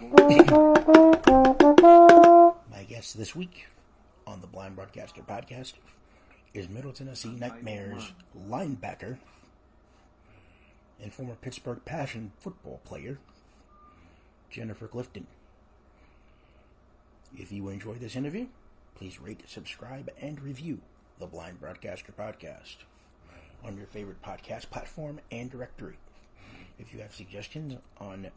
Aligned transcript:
My 0.00 0.14
guest 2.88 3.18
this 3.18 3.34
week 3.34 3.66
on 4.28 4.40
the 4.40 4.46
Blind 4.46 4.76
Broadcaster 4.76 5.22
podcast 5.22 5.72
is 6.54 6.68
Middle 6.68 6.92
Tennessee 6.92 7.30
Nightmares 7.30 8.12
linebacker 8.48 9.18
and 11.02 11.12
former 11.12 11.34
Pittsburgh 11.34 11.84
Passion 11.84 12.30
football 12.38 12.80
player, 12.84 13.18
Jennifer 14.50 14.86
Clifton. 14.86 15.26
If 17.36 17.50
you 17.50 17.68
enjoy 17.68 17.94
this 17.94 18.14
interview, 18.14 18.46
please 18.94 19.20
rate, 19.20 19.42
subscribe, 19.46 20.10
and 20.20 20.40
review 20.40 20.78
the 21.18 21.26
Blind 21.26 21.58
Broadcaster 21.60 22.12
podcast 22.12 22.76
on 23.64 23.76
your 23.76 23.88
favorite 23.88 24.22
podcast 24.22 24.70
platform 24.70 25.18
and 25.32 25.50
directory. 25.50 25.98
If 26.78 26.94
you 26.94 27.00
have 27.00 27.12
suggestions 27.16 27.74
on 27.98 28.28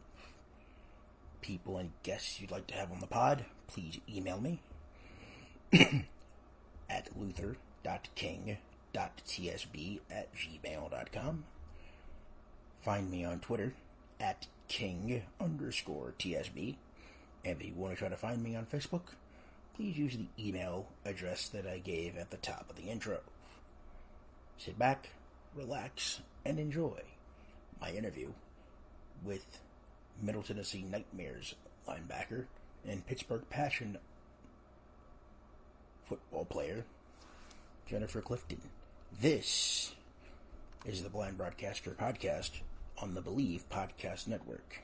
people 1.42 1.76
and 1.76 1.90
guests 2.02 2.40
you'd 2.40 2.50
like 2.50 2.66
to 2.68 2.74
have 2.74 2.90
on 2.90 3.00
the 3.00 3.06
pod, 3.06 3.44
please 3.66 4.00
email 4.08 4.40
me 4.40 4.62
at 6.88 7.08
luther.king.tsb 7.16 8.58
at 10.10 10.28
gmail.com. 10.34 11.44
Find 12.80 13.10
me 13.10 13.24
on 13.24 13.40
Twitter 13.40 13.74
at 14.18 14.46
king 14.68 15.22
underscore 15.40 16.14
tsb. 16.18 16.76
And 17.44 17.60
if 17.60 17.66
you 17.66 17.74
want 17.74 17.92
to 17.92 17.98
try 17.98 18.08
to 18.08 18.16
find 18.16 18.42
me 18.42 18.56
on 18.56 18.66
Facebook, 18.66 19.14
please 19.74 19.98
use 19.98 20.16
the 20.16 20.28
email 20.38 20.86
address 21.04 21.48
that 21.48 21.66
I 21.66 21.78
gave 21.78 22.16
at 22.16 22.30
the 22.30 22.36
top 22.36 22.66
of 22.70 22.76
the 22.76 22.90
intro. 22.90 23.20
Sit 24.58 24.78
back, 24.78 25.10
relax, 25.54 26.20
and 26.44 26.58
enjoy 26.58 27.02
my 27.80 27.90
interview 27.90 28.32
with 29.24 29.60
Middle 30.20 30.42
Tennessee 30.42 30.82
Nightmares 30.82 31.54
linebacker 31.88 32.46
and 32.86 33.06
Pittsburgh 33.06 33.42
Passion 33.50 33.98
football 36.04 36.44
player, 36.44 36.84
Jennifer 37.86 38.20
Clifton. 38.20 38.60
This 39.20 39.94
is 40.84 41.02
the 41.02 41.08
Blind 41.08 41.38
Broadcaster 41.38 41.92
podcast 41.92 42.50
on 43.00 43.14
the 43.14 43.20
Believe 43.20 43.64
Podcast 43.70 44.26
Network. 44.26 44.82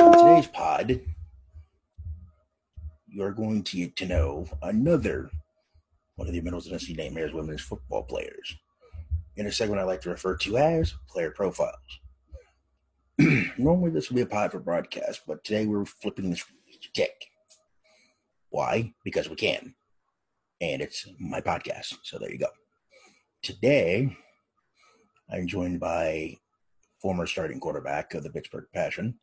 In 0.00 0.12
today's 0.12 0.46
pod, 0.48 1.00
you 3.06 3.22
are 3.22 3.32
going 3.32 3.62
to 3.64 3.76
get 3.76 3.96
to 3.96 4.06
know 4.06 4.46
another 4.62 5.30
one 6.16 6.26
of 6.26 6.34
the 6.34 6.40
Middle 6.40 6.60
Tennessee 6.60 6.94
Nightmares 6.94 7.32
women's 7.32 7.60
football 7.60 8.02
players 8.02 8.56
in 9.36 9.46
a 9.46 9.52
segment 9.52 9.80
I 9.80 9.84
like 9.84 10.00
to 10.02 10.10
refer 10.10 10.36
to 10.36 10.56
as 10.58 10.94
player 11.08 11.30
profiles. 11.30 12.00
Normally, 13.58 13.90
this 13.90 14.08
would 14.10 14.16
be 14.16 14.22
a 14.22 14.26
pod 14.26 14.52
for 14.52 14.58
broadcast, 14.58 15.22
but 15.26 15.44
today 15.44 15.66
we're 15.66 15.84
flipping 15.84 16.30
the 16.30 16.40
stick. 16.80 17.26
Why? 18.50 18.92
Because 19.04 19.28
we 19.28 19.36
can. 19.36 19.74
And 20.60 20.80
it's 20.82 21.06
my 21.18 21.40
podcast. 21.40 21.94
So 22.02 22.18
there 22.18 22.30
you 22.30 22.38
go. 22.38 22.46
Today, 23.42 24.16
I'm 25.30 25.46
joined 25.46 25.80
by 25.80 26.36
former 27.00 27.26
starting 27.26 27.60
quarterback 27.60 28.14
of 28.14 28.22
the 28.22 28.30
Pittsburgh 28.30 28.66
Passion. 28.72 29.18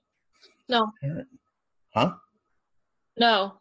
No. 0.69 0.91
Huh? 1.93 2.13
No. 3.17 3.57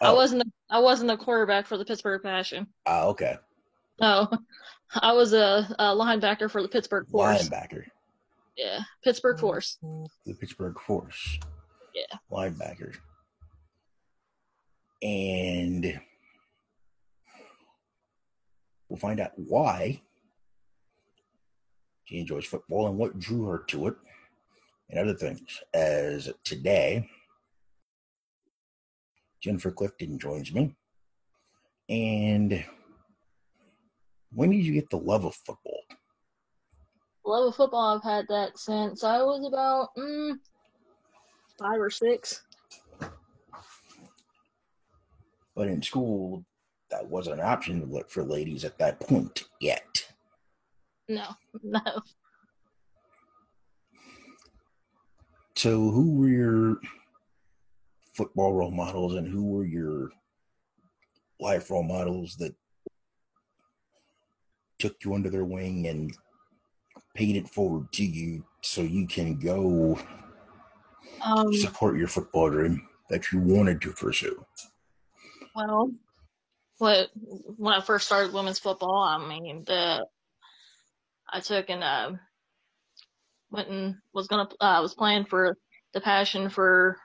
I 0.00 0.08
Oh. 0.08 0.14
wasn't. 0.14 0.42
A, 0.42 0.46
I 0.70 0.78
wasn't 0.78 1.10
a 1.10 1.16
quarterback 1.16 1.66
for 1.66 1.76
the 1.76 1.84
Pittsburgh 1.84 2.22
Passion. 2.22 2.66
Ah, 2.86 3.04
okay. 3.06 3.36
No, 4.00 4.28
oh, 4.30 4.38
I 4.94 5.12
was 5.12 5.32
a, 5.32 5.68
a 5.78 5.84
linebacker 5.94 6.50
for 6.50 6.62
the 6.62 6.68
Pittsburgh 6.68 7.06
Force. 7.08 7.48
Linebacker. 7.48 7.84
Yeah, 8.56 8.80
Pittsburgh 9.04 9.36
mm-hmm. 9.36 9.46
Force. 9.46 9.78
The 10.26 10.34
Pittsburgh 10.34 10.78
Force. 10.80 11.38
Yeah. 11.94 12.16
Linebacker. 12.30 12.94
And 15.02 16.00
we'll 18.88 18.98
find 18.98 19.20
out 19.20 19.32
why 19.36 20.02
she 22.04 22.18
enjoys 22.18 22.44
football 22.44 22.88
and 22.88 22.98
what 22.98 23.18
drew 23.18 23.46
her 23.46 23.64
to 23.68 23.86
it 23.86 23.94
and 24.90 24.98
other 24.98 25.14
things. 25.16 25.62
As 25.72 26.30
today, 26.44 27.08
Jennifer 29.40 29.70
Clifton 29.70 30.18
joins 30.18 30.52
me. 30.52 30.74
And 31.88 32.64
when 34.32 34.50
did 34.50 34.64
you 34.64 34.72
get 34.72 34.90
the 34.90 34.98
love 34.98 35.24
of 35.24 35.34
football? 35.34 35.80
Love 37.24 37.48
of 37.48 37.56
football. 37.56 37.96
I've 37.96 38.02
had 38.02 38.26
that 38.28 38.58
since 38.58 39.04
I 39.04 39.18
was 39.22 39.46
about 39.46 39.88
mm, 39.96 40.34
five 41.58 41.80
or 41.80 41.90
six. 41.90 42.42
But 45.54 45.68
in 45.68 45.82
school, 45.82 46.44
that 46.90 47.06
wasn't 47.06 47.40
an 47.40 47.46
option 47.46 48.02
for 48.08 48.22
ladies 48.22 48.64
at 48.64 48.78
that 48.78 49.00
point 49.00 49.44
yet. 49.60 50.06
No, 51.08 51.26
no. 51.62 51.80
So, 55.56 55.90
who 55.90 56.14
were 56.14 56.28
your 56.28 56.76
football 58.14 58.54
role 58.54 58.70
models 58.70 59.16
and 59.16 59.26
who 59.28 59.44
were 59.46 59.64
your 59.64 60.10
life 61.38 61.70
role 61.70 61.82
models 61.82 62.36
that 62.36 62.54
took 64.80 65.04
you 65.04 65.14
under 65.14 65.30
their 65.30 65.44
wing 65.44 65.86
and 65.86 66.16
paid 67.14 67.36
it 67.36 67.48
forward 67.48 67.92
to 67.92 68.04
you 68.04 68.44
so 68.62 68.80
you 68.80 69.06
can 69.06 69.38
go 69.38 69.98
Um, 71.22 71.52
support 71.52 71.98
your 71.98 72.08
football 72.08 72.50
dream 72.50 72.88
that 73.10 73.30
you 73.30 73.40
wanted 73.40 73.80
to 73.82 73.92
pursue? 73.92 74.44
well, 75.54 75.90
what 76.78 77.10
when 77.58 77.74
I 77.74 77.80
first 77.80 78.06
started 78.06 78.32
women's 78.32 78.58
football, 78.58 79.02
I 79.02 79.18
mean 79.28 79.64
the 79.66 80.06
I 81.32 81.40
took 81.40 81.68
and 81.68 81.84
uh, 81.84 82.12
went 83.50 83.68
and 83.68 83.96
was 84.14 84.28
gonna 84.28 84.48
uh, 84.60 84.78
was 84.80 84.94
playing 84.94 85.26
for 85.26 85.56
the 85.92 86.00
Passion 86.00 86.48
for 86.48 86.96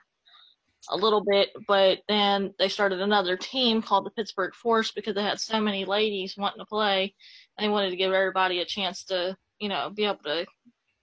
a 0.90 0.96
little 0.96 1.22
bit, 1.28 1.50
but 1.66 1.98
then 2.08 2.54
they 2.58 2.68
started 2.68 3.00
another 3.00 3.36
team 3.36 3.82
called 3.82 4.06
the 4.06 4.10
Pittsburgh 4.10 4.54
Force 4.54 4.92
because 4.92 5.14
they 5.16 5.22
had 5.22 5.40
so 5.40 5.60
many 5.60 5.84
ladies 5.84 6.36
wanting 6.38 6.60
to 6.60 6.66
play, 6.66 7.12
they 7.58 7.68
wanted 7.68 7.90
to 7.90 7.96
give 7.96 8.12
everybody 8.12 8.60
a 8.60 8.66
chance 8.66 9.04
to 9.04 9.36
you 9.58 9.68
know 9.68 9.90
be 9.90 10.04
able 10.04 10.18
to 10.24 10.46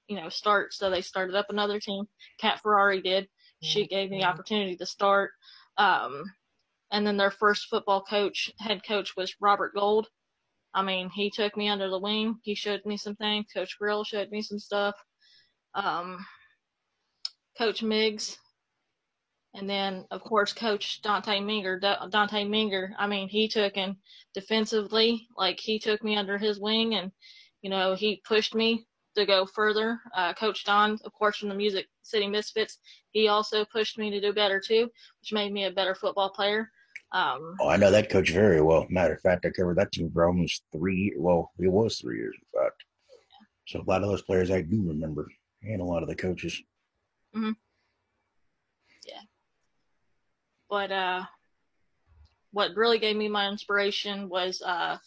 you 0.07 0.15
know 0.15 0.29
start. 0.29 0.73
So 0.73 0.89
they 0.89 1.01
started 1.01 1.35
up 1.35 1.47
another 1.49 1.79
team. 1.79 2.05
Kat 2.39 2.61
Ferrari 2.61 3.01
did. 3.01 3.27
She 3.61 3.87
gave 3.87 4.11
me 4.11 4.19
the 4.19 4.25
opportunity 4.25 4.75
to 4.75 4.85
start. 4.85 5.31
Um, 5.77 6.25
and 6.91 7.07
then 7.07 7.17
their 7.17 7.31
first 7.31 7.67
football 7.69 8.03
coach, 8.03 8.51
head 8.59 8.81
coach, 8.85 9.15
was 9.15 9.35
Robert 9.39 9.73
Gold. 9.73 10.09
I 10.73 10.83
mean, 10.83 11.09
he 11.09 11.29
took 11.29 11.55
me 11.55 11.69
under 11.69 11.89
the 11.89 11.99
wing. 11.99 12.39
He 12.43 12.55
showed 12.55 12.85
me 12.85 12.97
some 12.97 13.15
things. 13.15 13.45
Coach 13.53 13.77
Grill 13.79 14.03
showed 14.03 14.29
me 14.31 14.41
some 14.41 14.59
stuff. 14.59 14.95
Um, 15.75 16.25
Coach 17.57 17.83
Miggs, 17.83 18.37
and 19.53 19.69
then 19.69 20.05
of 20.11 20.21
course 20.23 20.53
Coach 20.53 21.01
Dante 21.01 21.39
Minger. 21.39 21.79
Dante 22.09 22.43
Minger. 22.45 22.91
I 22.97 23.07
mean, 23.07 23.27
he 23.27 23.47
took 23.47 23.77
and 23.77 23.95
defensively, 24.33 25.27
like 25.37 25.59
he 25.59 25.79
took 25.79 26.03
me 26.03 26.15
under 26.15 26.37
his 26.37 26.59
wing, 26.59 26.95
and 26.95 27.11
you 27.61 27.69
know 27.69 27.95
he 27.95 28.21
pushed 28.25 28.55
me 28.55 28.85
to 29.15 29.25
go 29.25 29.45
further. 29.45 29.99
Uh, 30.15 30.33
Coach 30.33 30.65
Don, 30.65 30.97
of 31.05 31.13
course, 31.13 31.37
from 31.37 31.49
the 31.49 31.55
Music 31.55 31.87
City 32.01 32.27
Misfits, 32.27 32.79
he 33.11 33.27
also 33.27 33.63
pushed 33.65 33.97
me 33.97 34.09
to 34.09 34.19
do 34.19 34.33
better 34.33 34.59
too, 34.59 34.89
which 35.21 35.33
made 35.33 35.53
me 35.53 35.65
a 35.65 35.71
better 35.71 35.93
football 35.95 36.29
player. 36.29 36.71
Um, 37.11 37.55
Oh, 37.59 37.69
I 37.69 37.77
know 37.77 37.91
that 37.91 38.09
coach 38.09 38.31
very 38.31 38.59
well. 38.61 38.87
Matter 38.89 39.13
of 39.13 39.21
fact, 39.21 39.45
I 39.45 39.51
covered 39.51 39.77
that 39.77 39.91
team 39.91 40.09
for 40.11 40.25
almost 40.25 40.63
three. 40.71 41.13
Well, 41.15 41.51
it 41.59 41.67
was 41.67 41.99
three 41.99 42.17
years, 42.17 42.35
in 42.35 42.59
fact. 42.59 42.83
So 43.67 43.81
a 43.81 43.89
lot 43.89 44.01
of 44.01 44.09
those 44.09 44.23
players 44.23 44.49
I 44.49 44.61
do 44.61 44.81
remember, 44.81 45.27
and 45.61 45.79
a 45.79 45.85
lot 45.85 46.01
of 46.01 46.09
the 46.09 46.15
coaches. 46.15 46.59
But 50.73 50.91
uh, 50.91 51.21
what 52.51 52.75
really 52.75 52.97
gave 52.97 53.15
me 53.15 53.29
my 53.29 53.47
inspiration 53.47 54.27
was 54.27 54.59
uh, 54.65 54.97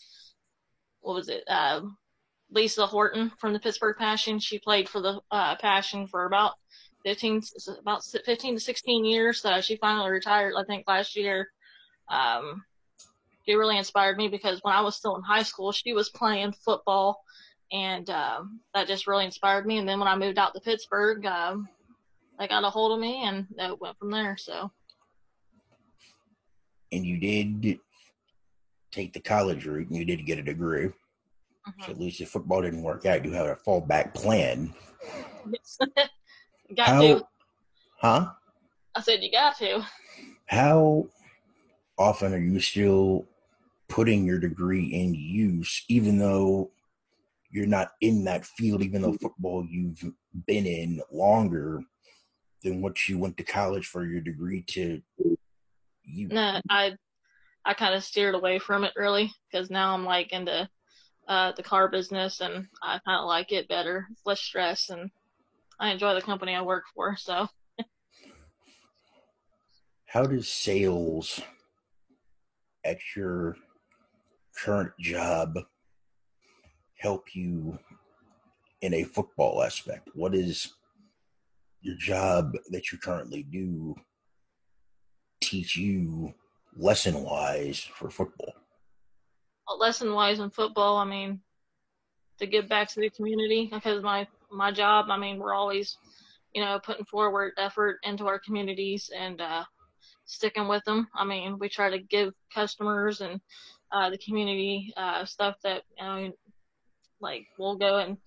what 1.01 1.15
was 1.17 1.29
it? 1.29 1.43
Uh, 1.49 1.81
Lisa 2.53 2.87
Horton 2.87 3.33
from 3.41 3.53
the 3.53 3.59
Pittsburgh 3.59 3.97
Passion. 3.99 4.39
She 4.39 4.61
played 4.61 4.89
for 4.89 5.01
the 5.01 5.21
uh, 5.33 5.57
Passion 5.57 6.07
for 6.07 6.27
about 6.27 6.53
15, 7.05 7.43
about 7.81 8.05
15 8.05 8.55
to 8.55 8.61
16 8.61 9.05
years. 9.05 9.43
So 9.43 9.61
she 9.61 9.75
finally 9.79 10.09
retired, 10.09 10.55
I 10.57 10.63
think, 10.63 10.87
last 10.87 11.17
year. 11.17 11.49
Um, 12.09 12.63
she 13.45 13.55
really 13.55 13.77
inspired 13.77 14.19
me 14.19 14.29
because 14.29 14.61
when 14.63 14.73
I 14.73 14.83
was 14.83 14.95
still 14.95 15.17
in 15.17 15.23
high 15.23 15.43
school, 15.43 15.73
she 15.73 15.93
was 15.95 16.11
playing 16.11 16.53
football, 16.65 17.25
and 17.73 18.09
um, 18.09 18.61
that 18.73 18.87
just 18.87 19.09
really 19.09 19.25
inspired 19.25 19.67
me. 19.67 19.79
And 19.79 19.89
then 19.89 19.99
when 19.99 20.07
I 20.07 20.15
moved 20.15 20.39
out 20.39 20.55
to 20.55 20.61
Pittsburgh, 20.61 21.27
um, 21.27 21.69
they 22.39 22.47
got 22.47 22.63
a 22.63 22.71
hold 22.71 22.93
of 22.93 23.01
me, 23.01 23.25
and 23.25 23.49
it 23.59 23.81
went 23.81 23.99
from 23.99 24.13
there. 24.13 24.37
So. 24.37 24.71
And 26.93 27.05
you 27.05 27.19
did 27.19 27.81
take 28.93 29.13
the 29.13 29.21
college 29.21 29.67
route, 29.67 29.89
and 29.89 29.97
you 29.97 30.05
did 30.05 30.27
get 30.27 30.39
a 30.39 30.43
degree. 30.43 30.87
Mm-hmm. 30.87 31.83
So 31.83 31.91
at 31.91 32.01
least 32.01 32.21
if 32.21 32.31
football 32.31 32.63
didn't 32.63 32.83
work 32.83 33.07
out, 33.07 33.25
you 33.25 33.33
have 33.33 33.47
a 33.47 33.57
fallback 33.57 34.15
plan. 34.15 34.73
got 36.77 36.89
How, 36.89 37.01
to. 37.01 37.27
Huh? 38.01 38.31
I 38.95 39.01
said 39.01 39.23
you 39.23 39.31
got 39.31 39.59
to. 39.59 39.85
How 40.47 41.09
often 41.99 42.33
are 42.33 42.39
you 42.39 42.61
still 42.61 43.27
putting 43.89 44.25
your 44.25 44.39
degree 44.39 44.87
in 44.87 45.15
use, 45.15 45.85
even 45.89 46.19
though 46.19 46.71
you're 47.51 47.67
not 47.67 47.93
in 48.01 48.25
that 48.25 48.45
field, 48.45 48.83
even 48.83 49.03
though 49.03 49.13
football 49.15 49.67
you've 49.69 50.13
been 50.47 50.67
in 50.67 51.01
longer 51.13 51.83
than 52.63 52.81
what 52.81 53.09
you 53.09 53.19
went 53.19 53.37
to 53.37 53.45
college 53.45 53.87
for 53.87 54.05
your 54.05 54.21
degree 54.21 54.63
to 54.69 55.01
use? 56.07 56.33
No, 56.33 56.61
I 56.71 56.97
I 57.65 57.75
kind 57.75 57.95
of 57.95 58.05
steered 58.05 58.35
away 58.35 58.59
from 58.59 58.85
it 58.85 58.93
really 58.97 59.33
because 59.51 59.71
now 59.71 59.93
I'm 59.93 60.05
like 60.05 60.33
into 60.33 60.69
uh, 61.29 61.53
the 61.53 61.63
car 61.63 61.89
business 61.89 62.41
and 62.41 62.67
I 62.83 63.01
kind 63.05 63.21
of 63.21 63.27
like 63.27 63.53
it 63.53 63.69
better, 63.69 64.07
It's 64.11 64.23
less 64.25 64.41
stress, 64.41 64.91
and 64.91 65.11
I 65.81 65.91
enjoy 65.91 66.15
the 66.15 66.23
company 66.23 66.55
I 66.55 66.63
work 66.63 66.85
for. 66.95 67.17
So, 67.17 67.49
how 70.07 70.25
does 70.25 70.49
sales 70.49 71.41
at 72.85 72.99
your 73.17 73.57
current 74.57 74.93
job 75.01 75.59
help 76.99 77.35
you 77.35 77.79
in 78.81 78.95
a 78.95 79.03
football 79.03 79.63
aspect? 79.63 80.09
What 80.15 80.35
is 80.35 80.73
your 81.81 81.97
job 81.97 82.53
that 82.71 82.93
you 82.93 82.99
currently 82.99 83.43
do 83.43 83.95
teach 85.41 85.77
you 85.77 86.35
lesson 86.77 87.23
wise 87.23 87.81
for 87.81 88.11
football? 88.11 88.55
Well, 89.67 89.79
lesson 89.79 90.13
wise 90.13 90.39
in 90.39 90.51
football, 90.51 90.97
I 90.97 91.05
mean, 91.05 91.41
to 92.39 92.47
give 92.47 92.69
back 92.69 92.89
to 92.91 93.01
the 93.01 93.11
community 93.11 93.69
because 93.73 94.03
my 94.03 94.27
my 94.51 94.71
job, 94.71 95.07
I 95.09 95.19
mean, 95.19 95.39
we're 95.39 95.55
always, 95.55 95.97
you 96.55 96.63
know, 96.63 96.79
putting 96.85 97.05
forward 97.07 97.53
effort 97.59 97.99
into 98.05 98.27
our 98.27 98.39
communities 98.39 99.11
and 99.17 99.41
uh, 99.41 99.65
sticking 100.27 100.69
with 100.69 100.85
them. 100.85 101.09
I 101.15 101.25
mean, 101.25 101.59
we 101.59 101.69
try 101.69 101.91
to 101.91 101.99
give 101.99 102.33
customers 102.55 103.21
and 103.21 103.41
uh, 103.93 104.11
the 104.11 104.19
community 104.19 104.93
uh, 104.97 105.25
stuff 105.25 105.57
that 105.65 105.83
you 105.99 106.05
know, 106.05 106.33
like 107.21 107.47
we'll 107.59 107.77
go 107.77 107.99
and 107.99 108.19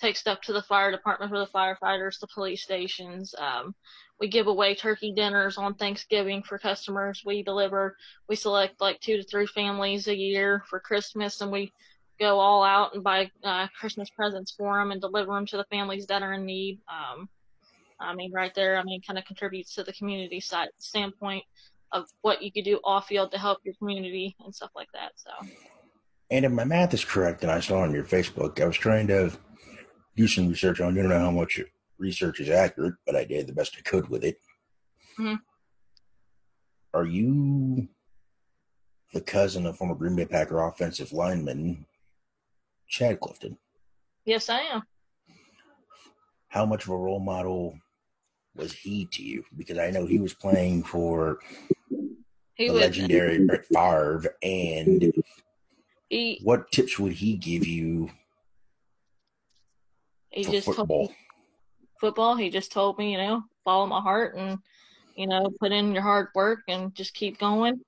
take 0.00 0.16
stuff 0.16 0.40
to 0.40 0.52
the 0.52 0.62
fire 0.62 0.90
department 0.90 1.30
for 1.30 1.38
the 1.38 1.46
firefighters, 1.46 2.18
the 2.18 2.28
police 2.34 2.62
stations. 2.62 3.34
Um, 3.38 3.74
we 4.20 4.28
give 4.28 4.46
away 4.46 4.74
turkey 4.74 5.12
dinners 5.12 5.56
on 5.56 5.74
Thanksgiving 5.74 6.42
for 6.42 6.58
customers. 6.58 7.22
We 7.24 7.42
deliver, 7.42 7.96
we 8.28 8.36
select 8.36 8.80
like 8.80 9.00
two 9.00 9.16
to 9.16 9.22
three 9.22 9.46
families 9.46 10.08
a 10.08 10.16
year 10.16 10.62
for 10.68 10.78
Christmas, 10.78 11.40
and 11.40 11.50
we 11.50 11.72
go 12.20 12.38
all 12.38 12.62
out 12.62 12.94
and 12.94 13.02
buy 13.02 13.30
uh, 13.42 13.66
Christmas 13.78 14.10
presents 14.10 14.52
for 14.52 14.78
them 14.78 14.90
and 14.92 15.00
deliver 15.00 15.32
them 15.32 15.46
to 15.46 15.56
the 15.56 15.64
families 15.70 16.06
that 16.06 16.22
are 16.22 16.34
in 16.34 16.44
need. 16.44 16.80
Um, 16.88 17.30
I 17.98 18.14
mean, 18.14 18.30
right 18.30 18.54
there, 18.54 18.76
I 18.76 18.82
mean, 18.82 19.00
kind 19.00 19.18
of 19.18 19.24
contributes 19.24 19.74
to 19.74 19.84
the 19.84 19.92
community 19.94 20.40
side 20.40 20.68
standpoint 20.78 21.44
of 21.92 22.06
what 22.20 22.42
you 22.42 22.52
could 22.52 22.64
do 22.64 22.78
off 22.84 23.06
field 23.06 23.32
to 23.32 23.38
help 23.38 23.58
your 23.64 23.74
community 23.74 24.36
and 24.44 24.54
stuff 24.54 24.70
like 24.76 24.88
that. 24.92 25.12
So. 25.16 25.30
And 26.30 26.44
if 26.44 26.52
my 26.52 26.64
math 26.64 26.94
is 26.94 27.04
correct, 27.04 27.42
and 27.42 27.50
I 27.50 27.60
saw 27.60 27.80
on 27.80 27.92
your 27.92 28.04
Facebook, 28.04 28.60
I 28.60 28.66
was 28.66 28.76
trying 28.76 29.06
to 29.08 29.32
do 30.14 30.28
some 30.28 30.48
research 30.48 30.80
on. 30.80 30.94
You 30.94 31.02
don't 31.02 31.10
know 31.10 31.18
how 31.18 31.30
much 31.30 31.58
research 32.00 32.40
is 32.40 32.48
accurate, 32.48 32.94
but 33.06 33.14
I 33.14 33.24
did 33.24 33.46
the 33.46 33.52
best 33.52 33.76
I 33.78 33.82
could 33.82 34.08
with 34.08 34.24
it. 34.24 34.38
Mm-hmm. 35.18 35.34
Are 36.94 37.04
you 37.04 37.88
the 39.12 39.20
cousin 39.20 39.66
of 39.66 39.76
former 39.76 39.94
Green 39.94 40.16
Bay 40.16 40.24
Packer 40.24 40.60
offensive 40.60 41.12
lineman 41.12 41.86
Chad 42.88 43.20
Clifton? 43.20 43.56
Yes, 44.24 44.48
I 44.48 44.60
am. 44.60 44.82
How 46.48 46.66
much 46.66 46.84
of 46.84 46.90
a 46.90 46.96
role 46.96 47.20
model 47.20 47.78
was 48.56 48.72
he 48.72 49.06
to 49.12 49.22
you? 49.22 49.44
Because 49.56 49.78
I 49.78 49.90
know 49.90 50.06
he 50.06 50.18
was 50.18 50.34
playing 50.34 50.82
for 50.82 51.38
he 52.54 52.66
the 52.66 52.72
was, 52.72 52.82
legendary 52.82 53.44
Brett 53.44 53.66
Favre, 53.66 54.34
and 54.42 55.12
he, 56.08 56.40
what 56.42 56.70
tips 56.72 56.98
would 56.98 57.12
he 57.12 57.36
give 57.36 57.66
you 57.66 58.10
he 60.30 60.44
just 60.44 60.66
football. 60.66 61.12
Football. 62.00 62.34
He 62.34 62.48
just 62.48 62.72
told 62.72 62.98
me, 62.98 63.12
you 63.12 63.18
know, 63.18 63.42
follow 63.62 63.86
my 63.86 64.00
heart 64.00 64.34
and, 64.34 64.58
you 65.16 65.26
know, 65.26 65.52
put 65.60 65.70
in 65.70 65.92
your 65.92 66.02
hard 66.02 66.28
work 66.34 66.60
and 66.66 66.94
just 66.94 67.12
keep 67.12 67.38
going. 67.38 67.80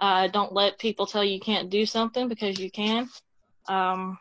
Uh, 0.00 0.26
don't 0.26 0.52
let 0.52 0.80
people 0.80 1.06
tell 1.06 1.22
you 1.22 1.34
you 1.34 1.40
can't 1.40 1.70
do 1.70 1.86
something 1.86 2.28
because 2.28 2.58
you 2.58 2.70
can. 2.70 3.08
Um, 3.68 4.18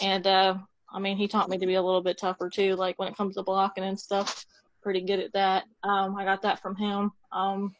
and, 0.00 0.26
uh, 0.26 0.54
I 0.90 0.98
mean, 0.98 1.18
he 1.18 1.28
taught 1.28 1.50
me 1.50 1.58
to 1.58 1.66
be 1.66 1.74
a 1.74 1.82
little 1.82 2.02
bit 2.02 2.16
tougher 2.16 2.48
too, 2.48 2.74
like 2.74 2.98
when 2.98 3.08
it 3.08 3.16
comes 3.16 3.34
to 3.36 3.42
blocking 3.42 3.84
and 3.84 4.00
stuff. 4.00 4.46
Pretty 4.82 5.02
good 5.02 5.20
at 5.20 5.34
that. 5.34 5.64
Um, 5.82 6.16
I 6.16 6.24
got 6.24 6.40
that 6.42 6.62
from 6.62 6.76
him. 6.76 7.12
Um, 7.32 7.74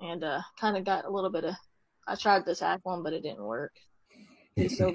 and, 0.00 0.22
uh, 0.22 0.40
kind 0.56 0.76
of 0.76 0.84
got 0.84 1.04
a 1.04 1.10
little 1.10 1.30
bit 1.30 1.44
of, 1.44 1.54
I 2.06 2.14
tried 2.14 2.46
to 2.46 2.54
tackle 2.54 2.94
him, 2.94 3.02
but 3.02 3.12
it 3.12 3.24
didn't 3.24 3.42
work. 3.42 3.72
So 4.68 4.94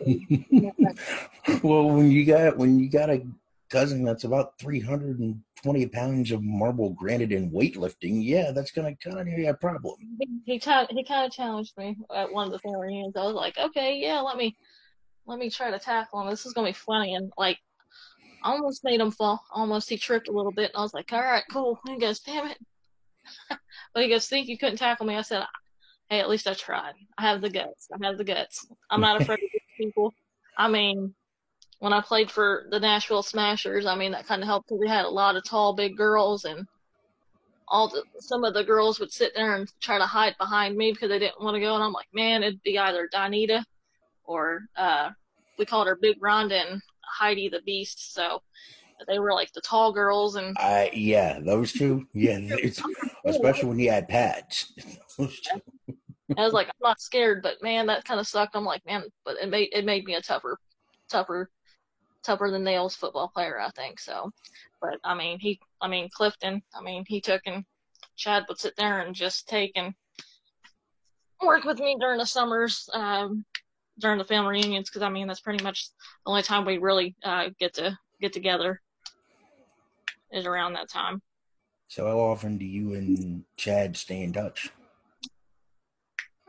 well, 1.63 1.89
when 1.89 2.11
you 2.11 2.25
got 2.25 2.57
when 2.57 2.79
you 2.79 2.89
got 2.89 3.09
a 3.09 3.25
cousin 3.69 4.03
that's 4.03 4.23
about 4.23 4.57
three 4.59 4.79
hundred 4.79 5.19
and 5.19 5.41
twenty 5.61 5.87
pounds 5.87 6.31
of 6.31 6.43
marble 6.43 6.91
granite 6.91 7.31
in 7.31 7.51
weightlifting, 7.51 8.23
yeah, 8.23 8.51
that's 8.51 8.71
gonna 8.71 8.95
kind 8.95 9.19
of 9.19 9.25
be 9.25 9.45
a 9.45 9.53
problem. 9.53 9.95
He 10.19 10.27
he, 10.45 10.53
he 10.53 10.59
kind 10.59 11.25
of 11.25 11.31
challenged 11.31 11.75
me 11.77 11.97
at 12.15 12.31
one 12.31 12.47
of 12.47 12.53
the 12.53 12.59
family 12.59 12.87
reunions. 12.87 13.15
I 13.15 13.23
was 13.23 13.35
like, 13.35 13.57
okay, 13.57 13.97
yeah, 13.97 14.21
let 14.21 14.37
me 14.37 14.55
let 15.25 15.39
me 15.39 15.49
try 15.49 15.71
to 15.71 15.79
tackle 15.79 16.21
him. 16.21 16.29
This 16.29 16.45
is 16.45 16.53
gonna 16.53 16.69
be 16.69 16.73
funny, 16.73 17.15
and 17.15 17.31
like 17.37 17.57
almost 18.43 18.83
made 18.83 18.99
him 18.99 19.11
fall. 19.11 19.43
Almost 19.51 19.89
he 19.89 19.97
tripped 19.97 20.27
a 20.27 20.31
little 20.31 20.51
bit, 20.51 20.71
and 20.71 20.77
I 20.79 20.81
was 20.81 20.93
like, 20.93 21.11
all 21.11 21.21
right, 21.21 21.43
cool. 21.51 21.79
And 21.85 21.95
he 21.95 21.99
goes, 21.99 22.19
damn 22.19 22.47
it. 22.47 22.57
but 23.93 24.03
he 24.03 24.09
goes, 24.09 24.27
think 24.27 24.47
you 24.47 24.57
couldn't 24.57 24.77
tackle 24.77 25.05
me? 25.05 25.15
I 25.15 25.21
said, 25.21 25.43
hey, 26.09 26.19
at 26.19 26.29
least 26.29 26.47
I 26.47 26.53
tried. 26.53 26.93
I 27.17 27.23
have 27.23 27.41
the 27.41 27.49
guts. 27.49 27.87
I 27.93 28.05
have 28.05 28.17
the 28.17 28.23
guts. 28.23 28.67
I'm 28.89 29.01
not 29.01 29.21
afraid 29.21 29.39
of 29.43 29.61
people. 29.77 30.13
I 30.57 30.67
mean, 30.67 31.13
when 31.79 31.93
I 31.93 32.01
played 32.01 32.31
for 32.31 32.65
the 32.69 32.79
Nashville 32.79 33.23
Smashers, 33.23 33.85
I 33.85 33.95
mean, 33.95 34.11
that 34.11 34.25
kind 34.25 34.41
of 34.41 34.47
helped 34.47 34.67
because 34.67 34.79
we 34.79 34.87
had 34.87 35.05
a 35.05 35.09
lot 35.09 35.35
of 35.35 35.43
tall, 35.43 35.73
big 35.73 35.95
girls 35.95 36.45
and 36.45 36.65
all 37.69 37.89
the, 37.89 38.03
some 38.19 38.43
of 38.43 38.53
the 38.53 38.63
girls 38.63 38.99
would 38.99 39.11
sit 39.11 39.33
there 39.35 39.55
and 39.55 39.71
try 39.81 39.97
to 39.97 40.05
hide 40.05 40.35
behind 40.39 40.77
me 40.77 40.91
because 40.91 41.09
they 41.09 41.19
didn't 41.19 41.41
want 41.41 41.55
to 41.55 41.59
go. 41.59 41.75
And 41.75 41.83
I'm 41.83 41.91
like, 41.91 42.07
man, 42.13 42.41
it'd 42.41 42.63
be 42.63 42.79
either 42.79 43.09
Donita 43.13 43.63
or, 44.23 44.61
uh, 44.77 45.09
we 45.59 45.65
called 45.65 45.87
her 45.87 45.97
Big 46.01 46.19
Rhonda 46.21 46.71
and 46.71 46.81
Heidi 47.01 47.49
the 47.49 47.61
Beast. 47.61 48.13
So 48.13 48.41
they 49.07 49.19
were 49.19 49.33
like 49.33 49.51
the 49.53 49.61
tall 49.61 49.91
girls 49.91 50.35
and 50.35 50.55
I 50.57 50.89
yeah 50.93 51.39
those 51.39 51.71
two 51.71 52.07
yeah 52.13 52.39
especially 53.25 53.69
when 53.69 53.79
you 53.79 53.91
had 53.91 54.07
pads 54.07 54.73
I 56.35 56.43
was 56.43 56.53
like, 56.53 56.67
I'm 56.67 56.73
not 56.81 56.99
scared, 56.99 57.41
but 57.41 57.61
man, 57.61 57.85
that 57.87 58.03
kind 58.03 58.19
of 58.19 58.27
sucked. 58.27 58.55
I'm 58.55 58.65
like, 58.65 58.85
man, 58.85 59.03
but 59.23 59.37
it 59.41 59.49
made 59.49 59.69
it 59.71 59.85
made 59.85 60.03
me 60.05 60.15
a 60.15 60.21
tougher, 60.21 60.57
tougher, 61.09 61.49
tougher 62.23 62.49
than 62.51 62.63
nails 62.63 62.95
football 62.95 63.29
player, 63.33 63.59
I 63.59 63.69
think. 63.71 63.99
So, 63.99 64.31
but 64.81 64.99
I 65.03 65.13
mean, 65.15 65.39
he, 65.39 65.59
I 65.79 65.87
mean, 65.87 66.09
Clifton, 66.13 66.61
I 66.75 66.81
mean, 66.81 67.05
he 67.07 67.21
took 67.21 67.41
and 67.45 67.63
Chad 68.17 68.43
would 68.49 68.59
sit 68.59 68.75
there 68.75 68.99
and 68.99 69.15
just 69.15 69.47
take 69.47 69.71
and 69.75 69.93
work 71.41 71.63
with 71.63 71.79
me 71.79 71.95
during 71.99 72.17
the 72.17 72.25
summers, 72.25 72.89
um, 72.93 73.45
during 73.99 74.17
the 74.17 74.25
family 74.25 74.59
reunions, 74.59 74.89
because 74.89 75.03
I 75.03 75.09
mean, 75.09 75.27
that's 75.27 75.39
pretty 75.39 75.63
much 75.63 75.89
the 76.25 76.31
only 76.31 76.43
time 76.43 76.65
we 76.65 76.77
really 76.77 77.15
uh, 77.23 77.49
get 77.59 77.73
to 77.75 77.97
get 78.19 78.33
together 78.33 78.81
is 80.31 80.45
around 80.45 80.73
that 80.73 80.89
time. 80.89 81.21
So, 81.87 82.05
how 82.05 82.19
often 82.19 82.57
do 82.57 82.65
you 82.65 82.93
and 82.93 83.45
Chad 83.55 83.95
stay 83.95 84.21
in 84.21 84.33
touch? 84.33 84.71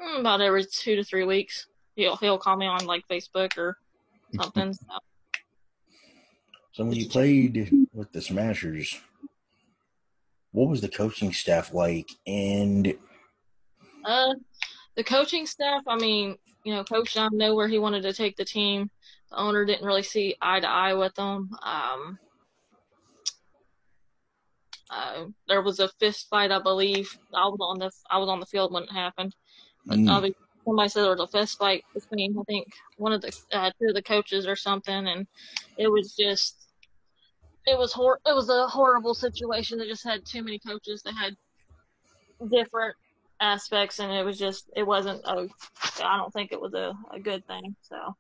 Mm, 0.01 0.21
about 0.21 0.41
every 0.41 0.65
two 0.65 0.97
to 0.97 1.05
three 1.05 1.25
weeks. 1.25 1.67
He'll 1.97 2.17
he'll 2.17 2.39
call 2.39 2.57
me 2.57 2.67
on 2.67 2.87
like 2.87 3.05
Facebook 3.11 3.57
or 3.59 3.77
something. 4.41 4.73
so. 4.73 4.99
so 6.73 6.85
when 6.85 6.95
you 6.95 7.09
played 7.09 7.87
with 7.93 8.13
the 8.13 8.21
Smashers, 8.21 9.01
what 10.53 10.69
was 10.69 10.81
the 10.81 10.89
coaching 10.89 11.33
staff 11.33 11.75
like? 11.75 12.09
And 12.27 12.95
uh, 14.05 14.35
the 14.97 15.05
coaching 15.05 15.47
staff. 15.47 15.83
I 15.87 15.97
mean, 15.97 16.37
you 16.65 16.75
know, 16.75 16.85
Coach 16.85 17.15
John 17.15 17.31
knew 17.33 17.55
where 17.55 17.69
he 17.69 17.79
wanted 17.79 18.03
to 18.03 18.13
take 18.13 18.37
the 18.37 18.45
team. 18.45 18.91
The 19.31 19.39
owner 19.39 19.65
didn't 19.65 19.87
really 19.87 20.03
see 20.03 20.37
eye 20.41 20.61
to 20.61 20.69
eye 20.69 20.95
with 20.95 21.15
them. 21.15 21.51
Um, 21.63 22.19
uh, 24.91 25.25
there 25.47 25.63
was 25.63 25.81
a 25.81 25.89
fist 26.01 26.29
fight, 26.31 26.51
I 26.51 26.61
believe. 26.61 27.19
I 27.35 27.47
was 27.47 27.59
on 27.61 27.79
the 27.79 27.91
I 28.11 28.19
was 28.19 28.29
on 28.29 28.41
the 28.41 28.47
field 28.47 28.73
when 28.73 28.85
it 28.85 28.93
happened. 28.93 29.35
Mm. 29.89 30.35
somebody 30.65 30.89
said 30.89 31.03
there 31.03 31.11
was 31.11 31.21
a 31.21 31.27
fist 31.27 31.59
fight 31.59 31.85
between 31.95 32.37
I 32.39 32.43
think 32.45 32.67
one 32.97 33.13
of 33.13 33.23
the 33.23 33.33
uh, 33.53 33.71
two 33.81 33.89
of 33.89 33.95
the 33.95 34.03
coaches 34.03 34.47
or 34.47 34.57
something, 34.57 35.07
and 35.09 35.27
it 35.77 35.89
was 35.89 36.15
just 36.15 36.69
it 37.67 37.79
was 37.79 37.93
hor- 37.93 38.21
it 38.27 38.35
was 38.35 38.49
a 38.49 38.67
horrible 38.67 39.15
situation. 39.15 39.79
They 39.79 39.87
just 39.87 40.05
had 40.05 40.25
too 40.25 40.43
many 40.43 40.59
coaches 40.59 41.03
that 41.05 41.15
had 41.15 41.35
different 42.51 42.97
aspects, 43.41 43.99
and 43.99 44.13
it 44.13 44.25
was 44.25 44.39
just 44.39 44.71
it 44.77 44.87
wasn't 44.87 45.23
a. 45.25 45.49
I 46.03 46.17
don't 46.17 46.33
think 46.33 46.53
it 46.53 46.61
was 46.61 46.75
a, 46.75 46.95
a 47.13 47.21
good 47.21 47.47
thing. 47.47 47.77
So. 47.83 48.15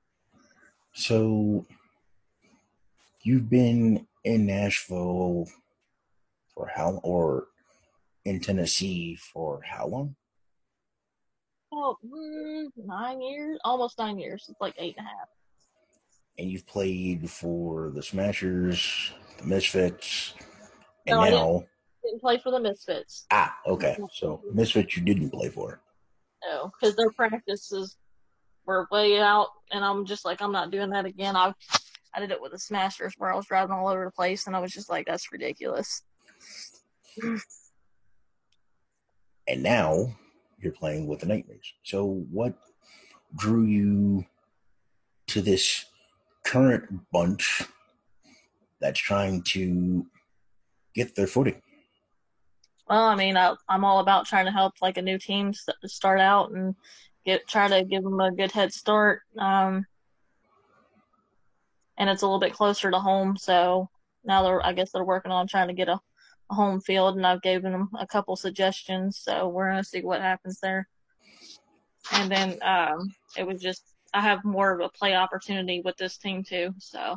So, 0.94 1.66
you've 3.22 3.48
been 3.48 4.06
in 4.25 4.46
Nashville 4.46 5.46
for 6.54 6.66
how, 6.75 7.00
or 7.04 7.46
in 8.25 8.40
Tennessee 8.40 9.16
for 9.16 9.60
how 9.62 9.87
long? 9.87 10.16
Oh, 11.80 11.97
mm, 12.04 12.66
nine 12.76 13.23
years, 13.23 13.58
almost 13.62 13.99
nine 13.99 14.18
years. 14.18 14.47
It's 14.49 14.61
like 14.61 14.75
eight 14.78 14.97
and 14.99 15.06
a 15.06 15.08
half. 15.08 15.28
And 16.37 16.50
you've 16.50 16.66
played 16.66 17.30
for 17.30 17.90
the 17.90 18.02
Smashers, 18.02 19.12
the 19.38 19.44
Misfits, 19.44 20.35
and 21.06 21.16
No, 21.16 21.23
I 21.23 21.30
now 21.30 21.52
didn't, 21.52 21.68
didn't 22.04 22.20
play 22.20 22.38
for 22.38 22.50
the 22.50 22.58
Misfits. 22.58 23.26
ah, 23.30 23.56
okay. 23.66 23.97
So 24.12 24.42
Misfits 24.52 24.97
you 24.97 25.04
didn't 25.04 25.30
play 25.30 25.50
for. 25.50 25.80
No, 26.44 26.73
because 26.80 26.97
their 26.97 27.11
practices 27.12 27.97
were 28.66 28.88
way 28.90 29.20
out, 29.20 29.49
and 29.70 29.85
I'm 29.85 30.04
just 30.04 30.25
like, 30.25 30.42
I'm 30.42 30.52
not 30.52 30.73
doing 30.73 30.90
that 30.90 31.06
again. 31.06 31.37
I 31.37 31.54
I 32.12 32.20
did 32.20 32.32
it 32.32 32.40
with 32.40 32.52
the 32.52 32.58
Smashers 32.58 33.14
where 33.18 33.32
I 33.32 33.37
was 33.37 33.47
driving 33.47 33.73
all 33.73 33.87
over 33.88 34.04
the 34.04 34.11
place, 34.11 34.49
and 34.49 34.56
I 34.56 34.61
was 34.61 34.73
just 34.73 34.90
like, 34.90 35.06
that's 35.06 35.30
ridiculous. 35.30 36.02
and 39.47 39.62
now 39.62 40.16
you're 40.61 40.73
playing 40.73 41.07
with 41.07 41.21
the 41.21 41.27
Nightmares. 41.27 41.75
So, 41.83 42.25
what 42.31 42.55
drew 43.37 43.65
you 43.65 44.25
to 45.29 45.43
this 45.43 45.85
current 46.45 46.85
bunch 47.12 47.62
that's 48.81 48.99
trying 48.99 49.43
to 49.43 50.07
get 50.95 51.15
their 51.15 51.27
footing? 51.27 51.61
Well, 52.88 53.05
I 53.05 53.17
mean, 53.17 53.37
I, 53.37 53.55
I'm 53.69 53.85
all 53.85 54.00
about 54.00 54.27
trying 54.27 54.47
to 54.47 54.53
help 54.53 54.75
like 54.81 54.97
a 54.97 55.03
new 55.03 55.19
team 55.19 55.53
start 55.85 56.21
out 56.21 56.53
and 56.53 56.75
get 57.27 57.47
try 57.47 57.69
to 57.69 57.85
give 57.85 58.03
them 58.03 58.21
a 58.21 58.33
good 58.33 58.50
head 58.50 58.73
start. 58.73 59.21
Um, 59.38 59.85
and 61.99 62.09
it's 62.09 62.23
a 62.23 62.27
little 62.27 62.41
bit 62.41 62.55
closer 62.55 62.91
to 62.91 62.99
home, 62.99 63.37
so 63.37 63.91
now 64.25 64.43
they're 64.43 64.65
I 64.65 64.73
guess 64.73 64.91
they're 64.93 65.05
working 65.05 65.33
on 65.33 65.47
trying 65.47 65.69
to 65.69 65.75
get 65.75 65.88
a 65.88 66.00
home 66.50 66.81
field, 66.81 67.17
and 67.17 67.26
I've 67.26 67.43
given 67.43 67.73
them 67.73 67.90
a 67.99 68.07
couple 68.07 68.37
suggestions, 68.37 69.19
so 69.19 69.49
we're 69.49 69.71
gonna 69.71 69.85
see 69.85 70.02
what 70.02 70.21
happens 70.21 70.61
there. 70.61 70.88
And 72.12 72.31
then 72.31 72.59
um, 72.62 73.12
it 73.37 73.47
was 73.47 73.61
just 73.61 73.83
I 74.14 74.21
have 74.23 74.45
more 74.45 74.73
of 74.73 74.81
a 74.81 74.88
play 74.88 75.14
opportunity 75.14 75.83
with 75.85 75.97
this 75.97 76.17
team 76.17 76.43
too, 76.43 76.73
so 76.78 77.17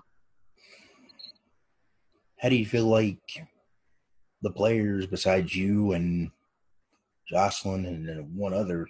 How 2.42 2.50
do 2.50 2.56
you 2.56 2.66
feel 2.66 2.86
like 2.86 3.20
the 4.42 4.50
players 4.50 5.06
besides 5.06 5.56
you 5.56 5.92
and 5.92 6.32
Jocelyn 7.30 7.86
and 7.86 8.10
then 8.10 8.32
one 8.36 8.52
other 8.52 8.88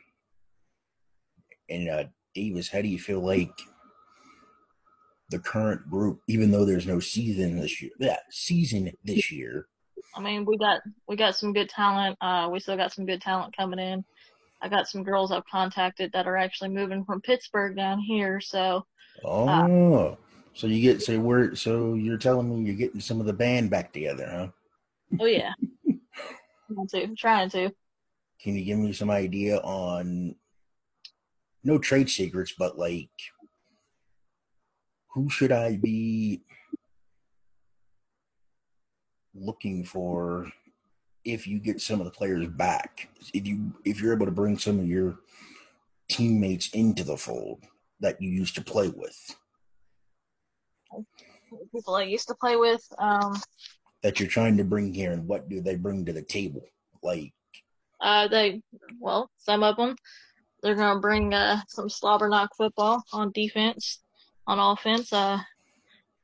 and 1.70 1.90
uh, 1.90 2.04
Davis? 2.34 2.70
How 2.70 2.82
do 2.82 2.88
you 2.88 2.98
feel 2.98 3.20
like 3.20 3.52
the 5.32 5.40
current 5.40 5.90
group, 5.90 6.22
even 6.30 6.50
though 6.50 6.64
there's 6.64 6.88
no 6.88 7.02
season 7.02 7.60
this 7.60 7.82
year, 7.82 7.92
yeah, 8.00 8.20
season 8.30 8.90
this 9.04 9.30
year? 9.30 9.68
I 10.16 10.22
mean, 10.22 10.46
we 10.46 10.58
got 10.58 10.82
we 11.08 11.16
got 11.16 11.36
some 11.36 11.54
good 11.54 11.70
talent. 11.70 12.18
Uh, 12.22 12.50
we 12.52 12.60
still 12.60 12.78
got 12.78 12.94
some 12.94 13.06
good 13.06 13.22
talent 13.22 13.56
coming 13.56 13.80
in. 13.80 14.04
I 14.62 14.70
got 14.70 14.88
some 14.88 15.04
girls 15.04 15.32
I've 15.32 15.46
contacted 15.46 16.12
that 16.14 16.28
are 16.28 16.38
actually 16.38 16.70
moving 16.70 17.04
from 17.04 17.22
Pittsburgh 17.22 17.76
down 17.76 18.00
here. 18.00 18.40
So 18.40 18.86
Oh, 19.24 20.18
so 20.54 20.68
you 20.68 20.82
get 20.82 21.02
so 21.02 21.20
we're 21.20 21.56
so 21.56 21.94
you're 21.94 22.18
telling 22.18 22.50
me 22.50 22.66
you're 22.66 22.76
getting 22.76 23.02
some 23.02 23.20
of 23.20 23.26
the 23.26 23.34
band 23.34 23.70
back 23.70 23.94
together, 23.94 24.28
huh? 24.30 24.48
oh 25.20 25.26
yeah, 25.26 25.54
trying 26.74 26.88
to 26.88 27.16
trying 27.16 27.50
to. 27.52 27.72
Can 28.42 28.56
you 28.56 28.66
give 28.66 28.80
me 28.80 28.94
some 28.94 29.12
idea 29.12 29.60
on 29.60 30.36
no 31.64 31.78
trade 31.78 32.10
secrets, 32.10 32.54
but 32.58 32.78
like 32.78 33.10
who 35.14 35.30
should 35.30 35.52
I 35.52 35.78
be 35.78 36.42
looking 39.34 39.84
for 39.84 40.52
if 41.24 41.48
you 41.48 41.60
get 41.60 41.82
some 41.82 42.00
of 42.00 42.06
the 42.06 42.12
players 42.12 42.48
back? 42.48 43.10
If 43.34 43.48
you 43.48 43.74
if 43.86 44.02
you're 44.02 44.14
able 44.14 44.26
to 44.26 44.32
bring 44.32 44.58
some 44.58 44.80
of 44.80 44.88
your 44.88 45.20
teammates 46.10 46.70
into 46.70 47.04
the 47.04 47.18
fold 47.18 47.64
that 48.00 48.22
you 48.22 48.30
used 48.30 48.56
to 48.56 48.62
play 48.62 48.90
with, 48.90 49.36
People 51.74 51.96
I 51.96 52.04
used 52.04 52.28
to 52.28 52.36
play 52.36 52.56
with. 52.56 52.82
Um, 52.98 53.36
that 54.04 54.20
you're 54.20 54.30
trying 54.30 54.58
to 54.58 54.64
bring 54.64 54.94
here, 54.94 55.12
and 55.12 55.28
what 55.28 55.48
do 55.50 55.62
they 55.62 55.76
bring 55.76 56.06
to 56.06 56.14
the 56.14 56.22
table? 56.22 56.64
Like 57.04 57.34
uh, 58.00 58.28
they 58.28 58.62
well, 59.00 59.30
some 59.38 59.64
of 59.64 59.76
them 59.78 59.96
they're 60.62 60.76
gonna 60.76 61.00
bring 61.00 61.34
uh 61.34 61.62
some 61.68 61.90
slobber 61.90 62.30
knock 62.30 62.56
football 62.56 63.04
on 63.12 63.32
defense. 63.34 64.00
On 64.48 64.60
offense, 64.60 65.14
uh, 65.14 65.40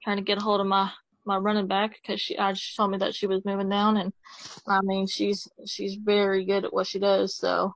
trying 0.04 0.18
to 0.18 0.24
get 0.24 0.40
a 0.40 0.42
hold 0.42 0.60
of 0.60 0.68
my 0.68 0.92
my 1.28 1.38
running 1.38 1.68
back 1.68 1.96
because 2.02 2.22
she 2.22 2.38
I 2.38 2.54
she 2.54 2.76
told 2.76 2.92
me 2.92 2.98
that 3.00 3.16
she 3.16 3.28
was 3.28 3.46
moving 3.46 3.70
down, 3.70 3.98
and 3.98 4.14
I 4.68 4.82
mean 4.82 5.08
she's 5.08 5.48
she's 5.68 5.96
very 5.96 6.46
good 6.46 6.66
at 6.66 6.74
what 6.74 6.88
she 6.88 7.00
does. 7.00 7.36
So, 7.38 7.74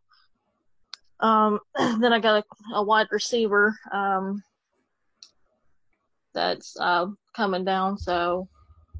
um, 1.19 1.59
then 1.77 2.13
I 2.13 2.19
got 2.19 2.43
a, 2.43 2.75
a 2.75 2.83
wide 2.83 3.07
receiver 3.11 3.75
um 3.91 4.43
that's 6.33 6.77
uh 6.79 7.07
coming 7.35 7.65
down. 7.65 7.97
So 7.97 8.47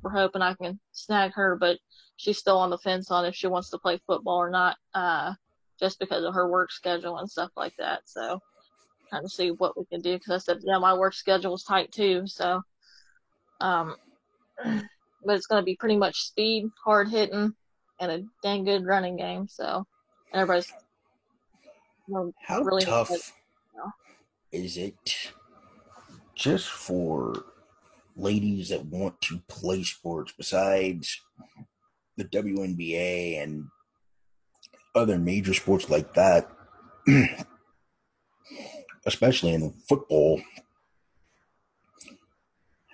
we're 0.04 0.12
hoping 0.12 0.42
I 0.42 0.54
can 0.56 0.80
snag 0.92 1.34
her, 1.34 1.58
but 1.60 1.78
she's 2.18 2.38
still 2.38 2.58
on 2.58 2.70
the 2.70 2.78
fence 2.78 3.12
on 3.12 3.26
if 3.26 3.36
she 3.36 3.48
wants 3.48 3.70
to 3.70 3.78
play 3.80 4.00
football 4.08 4.38
or 4.38 4.50
not, 4.50 4.78
uh, 4.94 5.34
just 5.80 6.00
because 6.00 6.24
of 6.24 6.34
her 6.34 6.50
work 6.50 6.72
schedule 6.72 7.18
and 7.18 7.30
stuff 7.30 7.52
like 7.56 7.74
that. 7.78 8.02
So 8.06 8.40
trying 9.10 9.24
to 9.24 9.30
see 9.30 9.52
what 9.52 9.78
we 9.78 9.86
can 9.86 10.02
do 10.02 10.18
because 10.18 10.32
I 10.34 10.38
said, 10.38 10.62
yeah, 10.64 10.80
my 10.80 10.94
work 10.94 11.14
schedule 11.14 11.54
is 11.54 11.64
tight 11.64 11.92
too. 11.92 12.24
So, 12.26 12.62
um, 13.60 13.96
but 14.64 15.36
it's 15.36 15.48
going 15.48 15.62
to 15.62 15.66
be 15.66 15.76
pretty 15.76 15.98
much 15.98 16.24
speed, 16.24 16.70
hard 16.84 17.10
hitting, 17.10 17.54
and 18.00 18.12
a 18.12 18.24
dang 18.44 18.64
good 18.64 18.86
running 18.86 19.18
game. 19.18 19.48
So 19.48 19.86
everybody's 20.34 20.72
How 22.40 22.62
really 22.64 22.86
tough 22.86 23.10
good, 23.10 23.22
you 23.74 23.80
know. 23.80 23.92
is 24.52 24.78
it 24.78 25.32
just 26.36 26.70
for 26.70 27.46
ladies 28.16 28.70
that 28.70 28.86
want 28.86 29.20
to 29.22 29.42
play 29.48 29.84
sports 29.84 30.34
besides 30.38 31.22
the 32.18 32.26
WNBA 32.26 33.42
and 33.42 33.68
other 34.96 35.18
major 35.18 35.54
sports 35.54 35.90
like 35.90 36.14
that, 36.16 36.50
especially 39.06 39.54
in 39.54 39.72
football? 39.88 40.42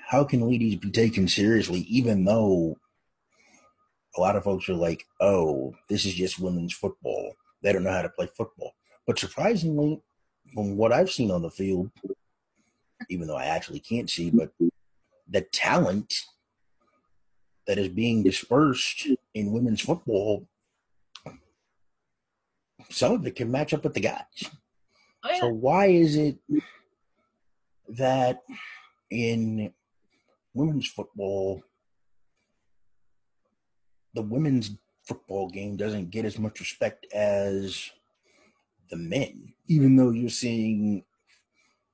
How 0.08 0.24
can 0.24 0.48
ladies 0.48 0.78
be 0.78 0.90
taken 0.90 1.28
seriously 1.28 1.82
even 1.82 2.24
though 2.24 2.78
a 4.16 4.22
lot 4.22 4.38
of 4.38 4.46
folks 4.46 4.70
are 4.70 4.74
like, 4.74 5.06
oh, 5.20 5.76
this 5.90 6.06
is 6.06 6.14
just 6.14 6.40
women's 6.40 6.74
football? 6.74 7.34
They 7.62 7.74
don't 7.74 7.84
know 7.84 7.92
how 7.92 8.04
to 8.04 8.10
play 8.10 8.30
football. 8.38 8.72
But 9.06 9.20
surprisingly, 9.20 10.02
from 10.54 10.78
what 10.78 10.94
I've 10.94 11.12
seen 11.12 11.30
on 11.30 11.42
the 11.42 11.50
field, 11.50 11.92
even 13.10 13.28
though 13.28 13.36
I 13.36 13.48
actually 13.48 13.82
can't 13.82 14.10
see, 14.10 14.30
but 14.30 14.52
the 15.30 15.42
talent 15.42 16.14
that 17.66 17.78
is 17.78 17.90
being 17.90 18.24
dispersed 18.24 19.08
in 19.34 19.52
women's 19.52 19.82
football, 19.82 20.48
some 22.90 23.12
of 23.12 23.28
it 23.28 23.36
can 23.36 23.52
match 23.52 23.74
up 23.74 23.84
with 23.84 23.94
the 23.94 24.00
guys. 24.00 24.24
Oh, 25.26 25.30
yeah. 25.30 25.40
So 25.42 25.50
why 25.50 25.88
is 25.88 26.16
it 26.16 26.38
that 27.90 28.44
in 29.12 29.74
women's 30.58 30.88
football, 30.88 31.62
the 34.14 34.22
women's 34.22 34.72
football 35.06 35.50
game 35.50 35.78
doesn't 35.78 36.10
get 36.10 36.26
as 36.26 36.38
much 36.40 36.60
respect 36.60 37.06
as 37.14 37.90
the 38.90 38.98
men, 38.98 39.54
even 39.68 39.96
though 39.96 40.10
you're 40.10 40.30
seeing 40.30 41.04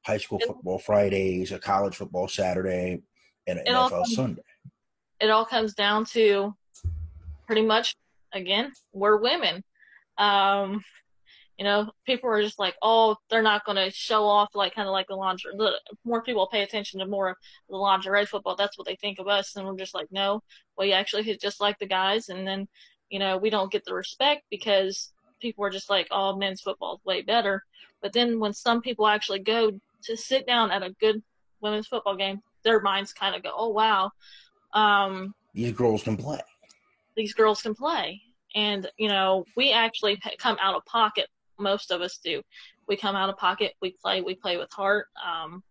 high 0.05 0.17
school 0.17 0.39
football 0.45 0.79
Fridays, 0.79 1.51
a 1.51 1.59
college 1.59 1.95
football 1.95 2.27
Saturday, 2.27 3.01
and 3.47 3.59
an 3.59 3.67
It 3.67 3.71
NFL 3.71 3.89
comes- 3.89 4.15
Sunday. 4.15 4.41
it 5.19 5.29
all 5.29 5.45
comes 5.45 5.73
down 5.73 6.05
to 6.05 6.55
pretty 7.45 7.61
much 7.61 7.95
again 8.33 8.71
we're 8.93 9.17
women 9.17 9.63
um 10.17 10.83
you 11.57 11.63
know 11.63 11.89
people 12.05 12.29
are 12.29 12.41
just 12.41 12.59
like 12.59 12.75
oh 12.81 13.15
they're 13.29 13.43
not 13.43 13.65
going 13.65 13.75
to 13.75 13.91
show 13.91 14.25
off 14.25 14.49
like 14.55 14.73
kind 14.73 14.87
of 14.87 14.91
like 14.91 15.07
the 15.07 15.15
lingerie 15.15 15.53
the 15.57 15.71
more 16.03 16.23
people 16.23 16.47
pay 16.51 16.63
attention 16.63 16.99
to 16.99 17.05
more 17.05 17.29
of 17.29 17.37
the 17.69 17.75
lingerie 17.75 18.25
football 18.25 18.55
that's 18.55 18.77
what 18.77 18.87
they 18.87 18.95
think 18.95 19.19
of 19.19 19.27
us 19.27 19.55
and 19.55 19.65
we're 19.65 19.75
just 19.77 19.93
like 19.93 20.07
no 20.11 20.41
we 20.77 20.91
actually 20.93 21.23
hit 21.23 21.39
just 21.39 21.61
like 21.61 21.77
the 21.79 21.85
guys 21.85 22.29
and 22.29 22.47
then 22.47 22.67
you 23.09 23.19
know 23.19 23.37
we 23.37 23.49
don't 23.49 23.71
get 23.71 23.85
the 23.85 23.93
respect 23.93 24.43
because 24.49 25.13
people 25.39 25.63
are 25.63 25.69
just 25.69 25.89
like 25.89 26.07
oh 26.11 26.35
men's 26.35 26.61
football 26.61 26.95
is 26.95 27.05
way 27.05 27.21
better 27.21 27.63
but 28.01 28.13
then 28.13 28.39
when 28.39 28.53
some 28.53 28.81
people 28.81 29.07
actually 29.07 29.39
go 29.39 29.71
to 30.03 30.17
sit 30.17 30.47
down 30.47 30.71
at 30.71 30.81
a 30.81 30.89
good 30.99 31.21
women's 31.61 31.87
football 31.87 32.15
game 32.15 32.41
their 32.63 32.81
minds 32.81 33.13
kind 33.13 33.35
of 33.35 33.43
go 33.43 33.51
oh 33.55 33.69
wow 33.69 34.09
um 34.73 35.33
These 35.53 35.73
girls 35.73 36.01
can 36.01 36.17
play. 36.17 36.39
these 37.15 37.33
girls 37.33 37.61
can 37.61 37.75
play 37.75 38.21
And, 38.55 38.89
you 38.97 39.07
know, 39.07 39.45
we 39.55 39.71
actually 39.71 40.19
come 40.37 40.57
out 40.61 40.75
of 40.75 40.85
pocket. 40.85 41.27
Most 41.63 41.91
of 41.91 42.01
us 42.01 42.19
do. 42.23 42.41
We 42.87 42.97
come 42.97 43.15
out 43.15 43.29
of 43.29 43.37
pocket. 43.37 43.73
We 43.81 43.95
play. 44.01 44.21
We 44.21 44.35
play 44.35 44.57
with 44.57 44.71
heart. 44.71 45.07
Um, 45.25 45.63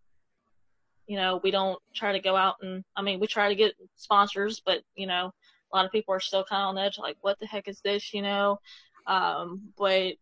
you 1.06 1.16
know, 1.16 1.40
we 1.42 1.50
don't 1.50 1.78
try 1.94 2.12
to 2.12 2.20
go 2.20 2.36
out 2.36 2.56
and, 2.62 2.84
I 2.96 3.02
mean, 3.02 3.20
we 3.20 3.26
try 3.26 3.48
to 3.48 3.54
get 3.54 3.74
sponsors, 3.96 4.62
but, 4.64 4.82
you 4.94 5.06
know, 5.06 5.32
a 5.72 5.76
lot 5.76 5.84
of 5.84 5.92
people 5.92 6.14
are 6.14 6.20
still 6.20 6.44
kind 6.44 6.62
of 6.62 6.68
on 6.68 6.78
edge, 6.78 6.96
like, 6.98 7.16
what 7.20 7.38
the 7.40 7.46
heck 7.46 7.68
is 7.68 7.80
this, 7.84 8.14
you 8.14 8.22
know? 8.22 8.58
Um, 9.06 9.60
but 9.76 10.12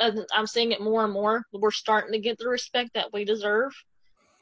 uh, 0.00 0.12
I'm 0.32 0.46
seeing 0.46 0.72
it 0.72 0.80
more 0.80 1.04
and 1.04 1.12
more. 1.12 1.44
We're 1.52 1.70
starting 1.70 2.12
to 2.12 2.18
get 2.18 2.38
the 2.38 2.48
respect 2.48 2.90
that 2.94 3.12
we 3.12 3.24
deserve. 3.24 3.72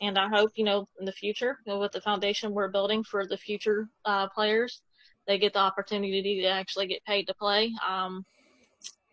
And 0.01 0.19
I 0.19 0.29
hope, 0.29 0.51
you 0.57 0.65
know, 0.65 0.87
in 0.99 1.07
the 1.07 1.13
future, 1.13 1.59
you 1.65 1.73
know, 1.73 1.79
with 1.79 1.93
the 1.93 2.01
foundation 2.01 2.53
we're 2.53 2.69
building 2.69 3.05
for 3.05 3.27
the 3.27 3.39
future 3.39 3.89
uh, 4.05 4.29
players, 4.29 4.83
they 5.27 5.39
get 5.39 5.53
the 5.53 5.61
opportunity 5.61 6.43
to 6.43 6.49
actually 6.49 6.89
get 6.89 7.05
paid 7.05 7.27
to 7.29 7.35
play. 7.35 7.73
Um, 7.89 8.25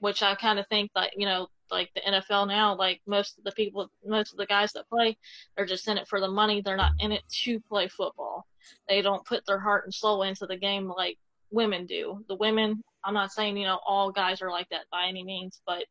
which 0.02 0.24
I 0.24 0.34
kind 0.34 0.58
of 0.58 0.68
think 0.68 0.90
that, 0.96 1.12
you 1.16 1.28
know, 1.28 1.48
like 1.70 1.92
the 1.94 2.02
NFL 2.02 2.48
now, 2.48 2.76
like 2.76 3.00
most 3.06 3.38
of 3.38 3.44
the 3.44 3.52
people, 3.52 3.88
most 4.04 4.32
of 4.32 4.38
the 4.40 4.48
guys 4.48 4.74
that 4.74 4.90
play, 4.90 5.16
they're 5.56 5.66
just 5.66 5.88
in 5.88 5.98
it 5.98 6.08
for 6.08 6.20
the 6.20 6.28
money. 6.28 6.60
They're 6.60 6.76
not 6.76 6.94
in 7.00 7.12
it 7.12 7.22
to 7.44 7.60
play 7.62 7.88
football. 7.88 8.48
They 8.90 9.04
don't 9.04 9.26
put 9.26 9.46
their 9.46 9.60
heart 9.60 9.86
and 9.86 9.94
soul 9.94 10.24
into 10.24 10.48
the 10.48 10.58
game 10.58 10.88
like 10.88 11.20
women 11.52 11.86
do. 11.86 12.26
The 12.28 12.36
women, 12.36 12.82
I'm 13.06 13.14
not 13.14 13.32
saying, 13.32 13.58
you 13.58 13.66
know, 13.66 13.80
all 13.88 14.12
guys 14.12 14.42
are 14.42 14.50
like 14.50 14.68
that 14.70 14.86
by 14.92 15.06
any 15.08 15.24
means, 15.24 15.62
but 15.68 15.86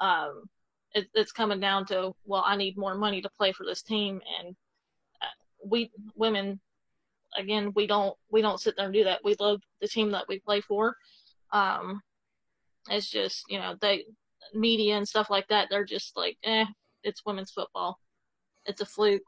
um, 0.00 0.42
it, 0.92 1.06
it's 1.14 1.32
coming 1.32 1.60
down 1.60 1.86
to, 1.86 2.12
well, 2.24 2.42
I 2.44 2.56
need 2.56 2.76
more 2.76 2.96
money 2.96 3.22
to 3.22 3.30
play 3.38 3.52
for 3.52 3.64
this 3.64 3.82
team. 3.82 4.20
And 4.40 4.56
uh, 5.22 5.26
we 5.64 5.92
women, 6.16 6.58
again, 7.38 7.70
we 7.76 7.86
don't, 7.86 8.16
we 8.28 8.42
don't 8.42 8.60
sit 8.60 8.74
there 8.76 8.86
and 8.86 8.94
do 8.94 9.04
that. 9.04 9.20
We 9.22 9.36
love 9.38 9.60
the 9.80 9.86
team 9.86 10.10
that 10.10 10.26
we 10.28 10.40
play 10.40 10.60
for. 10.60 10.96
Um, 11.52 12.02
it's 12.90 13.10
just, 13.10 13.44
you 13.48 13.58
know, 13.58 13.74
they, 13.80 14.04
media 14.54 14.96
and 14.96 15.06
stuff 15.06 15.30
like 15.30 15.48
that, 15.48 15.68
they're 15.70 15.84
just 15.84 16.16
like, 16.16 16.36
eh, 16.44 16.64
it's 17.02 17.24
women's 17.26 17.52
football. 17.52 17.98
It's 18.66 18.80
a 18.80 18.86
fluke. 18.86 19.22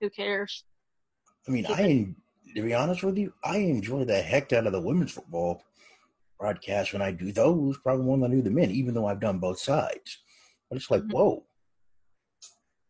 Who 0.00 0.10
cares? 0.10 0.64
I 1.46 1.50
mean, 1.50 1.66
I 1.66 2.14
to 2.54 2.62
be 2.62 2.74
honest 2.74 3.02
with 3.02 3.18
you, 3.18 3.32
I 3.44 3.58
enjoy 3.58 4.04
the 4.04 4.20
heck 4.20 4.52
out 4.52 4.66
of 4.66 4.72
the 4.72 4.80
women's 4.80 5.12
football 5.12 5.62
broadcast 6.38 6.92
when 6.92 7.02
I 7.02 7.10
do 7.10 7.32
those, 7.32 7.78
probably 7.78 8.04
more 8.04 8.16
than 8.18 8.30
I 8.30 8.34
do 8.34 8.42
the 8.42 8.50
men, 8.50 8.70
even 8.70 8.94
though 8.94 9.06
I've 9.06 9.20
done 9.20 9.38
both 9.38 9.58
sides. 9.58 10.18
But 10.68 10.76
it's 10.76 10.90
like, 10.90 11.02
mm-hmm. 11.02 11.16
whoa, 11.16 11.44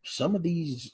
some 0.03 0.35
of 0.35 0.43
these 0.43 0.91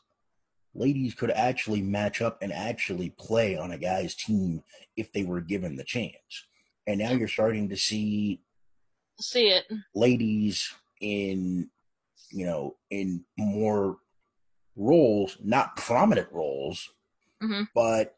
ladies 0.74 1.13
could 1.13 1.32
actually 1.32 1.82
match 1.82 2.22
up 2.22 2.39
and 2.41 2.51
actually 2.51 3.10
play 3.12 3.58
on 3.58 3.72
a 3.72 3.77
guy's 3.77 4.15
team 4.15 4.62
if 4.98 5.12
they 5.12 5.24
were 5.24 5.41
given 5.41 5.75
the 5.75 5.84
chance. 5.84 6.46
And 6.88 7.00
now 7.00 7.12
you're 7.12 7.27
starting 7.27 7.70
to 7.70 7.77
see 7.77 8.41
see 9.19 9.50
it. 9.50 9.65
Ladies 9.93 10.74
in 11.01 11.69
you 12.31 12.45
know 12.45 12.75
in 12.89 13.24
more 13.38 13.98
roles 14.75 15.38
not 15.43 15.75
prominent 15.77 16.27
roles 16.31 16.89
mm-hmm. 17.41 17.63
but 17.74 18.17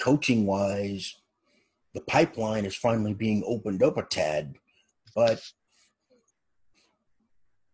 coaching 0.00 0.46
wise 0.46 1.16
the 1.94 2.00
pipeline 2.02 2.64
is 2.64 2.76
finally 2.76 3.14
being 3.14 3.42
opened 3.46 3.82
up 3.82 3.96
a 3.96 4.02
tad 4.02 4.54
but 5.14 5.42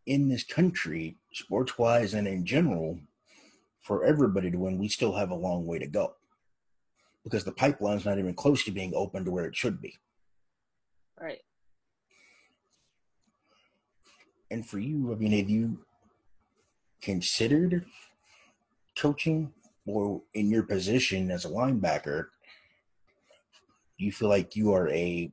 in 0.06 0.28
this 0.28 0.44
country 0.44 1.16
sports 1.32 1.78
wise 1.78 2.14
and 2.14 2.26
in 2.26 2.44
general 2.44 2.98
for 3.80 4.04
everybody 4.04 4.50
to 4.50 4.58
win 4.58 4.78
we 4.78 4.88
still 4.88 5.14
have 5.14 5.30
a 5.30 5.34
long 5.34 5.66
way 5.66 5.78
to 5.78 5.86
go 5.86 6.14
because 7.22 7.44
the 7.44 7.52
pipeline's 7.52 8.04
not 8.04 8.18
even 8.18 8.34
close 8.34 8.64
to 8.64 8.70
being 8.70 8.92
open 8.94 9.24
to 9.24 9.30
where 9.30 9.46
it 9.46 9.56
should 9.56 9.80
be. 9.80 9.96
Right 11.18 11.40
and 14.54 14.64
for 14.64 14.78
you, 14.78 15.12
I 15.12 15.16
mean, 15.16 15.32
have 15.32 15.50
you 15.50 15.80
considered 17.02 17.84
coaching 18.96 19.52
or 19.84 20.22
in 20.34 20.48
your 20.48 20.62
position 20.62 21.32
as 21.32 21.44
a 21.44 21.48
linebacker? 21.48 22.26
Do 23.98 24.04
you 24.04 24.12
feel 24.12 24.28
like 24.28 24.54
you 24.54 24.72
are 24.72 24.88
a 24.90 25.32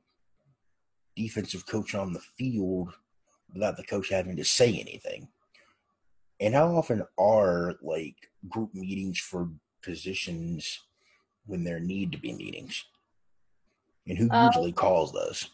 defensive 1.14 1.64
coach 1.66 1.94
on 1.94 2.12
the 2.12 2.20
field 2.36 2.94
without 3.54 3.76
the 3.76 3.84
coach 3.84 4.08
having 4.08 4.34
to 4.36 4.44
say 4.44 4.70
anything? 4.70 5.28
And 6.40 6.52
how 6.56 6.74
often 6.74 7.06
are 7.16 7.76
like 7.80 8.16
group 8.48 8.74
meetings 8.74 9.20
for 9.20 9.48
positions 9.84 10.80
when 11.46 11.62
there 11.62 11.78
need 11.78 12.10
to 12.10 12.18
be 12.18 12.32
meetings? 12.32 12.84
And 14.08 14.18
who 14.18 14.28
uh, 14.32 14.46
usually 14.46 14.72
calls 14.72 15.12
those? 15.12 15.48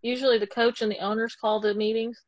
Usually 0.00 0.38
the 0.38 0.46
coach 0.46 0.80
and 0.80 0.90
the 0.90 1.00
owners 1.00 1.36
call 1.38 1.60
the 1.60 1.74
meetings 1.74 2.22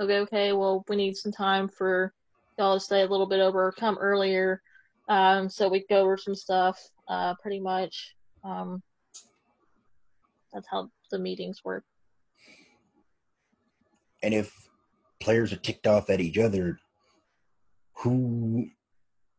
okay, 0.00 0.18
okay, 0.20 0.52
well, 0.52 0.84
we 0.88 0.96
need 0.96 1.16
some 1.16 1.32
time 1.32 1.68
for 1.68 2.12
y'all 2.58 2.74
to 2.74 2.80
stay 2.80 3.02
a 3.02 3.06
little 3.06 3.26
bit 3.26 3.40
over, 3.40 3.72
come 3.72 3.98
earlier. 3.98 4.62
Um, 5.08 5.48
so 5.48 5.68
we 5.68 5.84
go 5.88 6.02
over 6.02 6.16
some 6.16 6.34
stuff, 6.34 6.80
uh, 7.08 7.34
pretty 7.42 7.60
much. 7.60 8.14
Um, 8.42 8.82
that's 10.52 10.66
how 10.70 10.90
the 11.10 11.18
meetings 11.18 11.60
work. 11.64 11.84
And 14.22 14.34
if 14.34 14.52
players 15.20 15.52
are 15.52 15.56
ticked 15.56 15.86
off 15.86 16.10
at 16.10 16.20
each 16.20 16.38
other, 16.38 16.78
who 17.94 18.68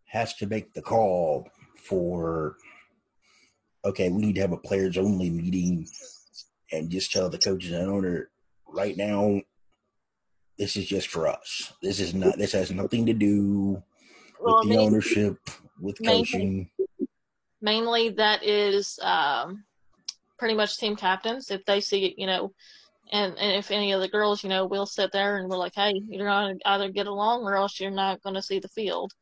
has 0.06 0.36
to 0.36 0.46
make 0.46 0.74
the 0.74 0.82
call 0.82 1.48
for, 1.76 2.56
okay, 3.84 4.10
we 4.10 4.22
need 4.22 4.36
to 4.36 4.42
have 4.42 4.52
a 4.52 4.58
players 4.58 4.98
only 4.98 5.30
meeting 5.30 5.88
and 6.72 6.92
just 6.92 7.12
tell 7.12 7.30
the 7.30 7.38
coaches 7.38 7.72
and 7.72 7.90
owner 7.90 8.30
right 8.68 8.96
now 8.96 9.42
this 10.58 10.76
is 10.76 10.86
just 10.86 11.08
for 11.08 11.28
us. 11.28 11.74
This 11.82 12.00
is 12.00 12.14
not. 12.14 12.38
This 12.38 12.52
has 12.54 12.72
nothing 12.72 13.06
to 13.06 13.14
do 13.14 13.82
well, 14.40 14.56
with 14.56 14.64
the 14.64 14.70
mainly, 14.70 14.86
ownership, 14.86 15.38
with 15.80 15.98
coaching. 16.04 16.70
Mainly, 17.62 18.10
that 18.10 18.44
is 18.44 19.00
um, 19.02 19.64
pretty 20.38 20.56
much 20.56 20.78
team 20.78 20.96
captains. 20.96 21.52
If 21.52 21.66
they 21.66 21.82
see 21.82 22.06
it, 22.06 22.14
you 22.18 22.28
know, 22.28 22.52
and, 23.12 23.38
and 23.38 23.52
if 23.58 23.72
any 23.72 23.92
of 23.92 24.02
the 24.02 24.08
girls, 24.08 24.44
you 24.44 24.50
know, 24.50 24.66
we'll 24.66 24.86
sit 24.86 25.12
there 25.12 25.38
and 25.38 25.50
we're 25.50 25.58
like, 25.58 25.76
hey, 25.76 25.94
you're 26.08 26.28
going 26.28 26.58
to 26.58 26.70
either 26.70 26.90
get 26.90 27.08
along 27.08 27.44
or 27.44 27.56
else 27.56 27.80
you're 27.80 27.92
not 27.92 28.22
going 28.24 28.36
to 28.36 28.42
see 28.42 28.60
the 28.60 28.70
field. 28.70 29.14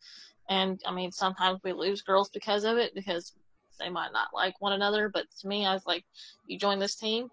And 0.48 0.80
I 0.86 0.94
mean, 0.94 1.12
sometimes 1.12 1.60
we 1.64 1.74
lose 1.74 2.02
girls 2.02 2.30
because 2.30 2.64
of 2.64 2.78
it 2.78 2.94
because 2.94 3.34
they 3.80 3.90
might 3.90 4.14
not 4.14 4.30
like 4.34 4.60
one 4.60 4.74
another. 4.74 5.10
But 5.10 5.26
to 5.42 5.48
me, 5.48 5.66
I 5.66 5.74
was 5.74 5.86
like, 5.86 6.06
you 6.46 6.60
join 6.60 6.80
this 6.80 6.96
team, 6.96 7.30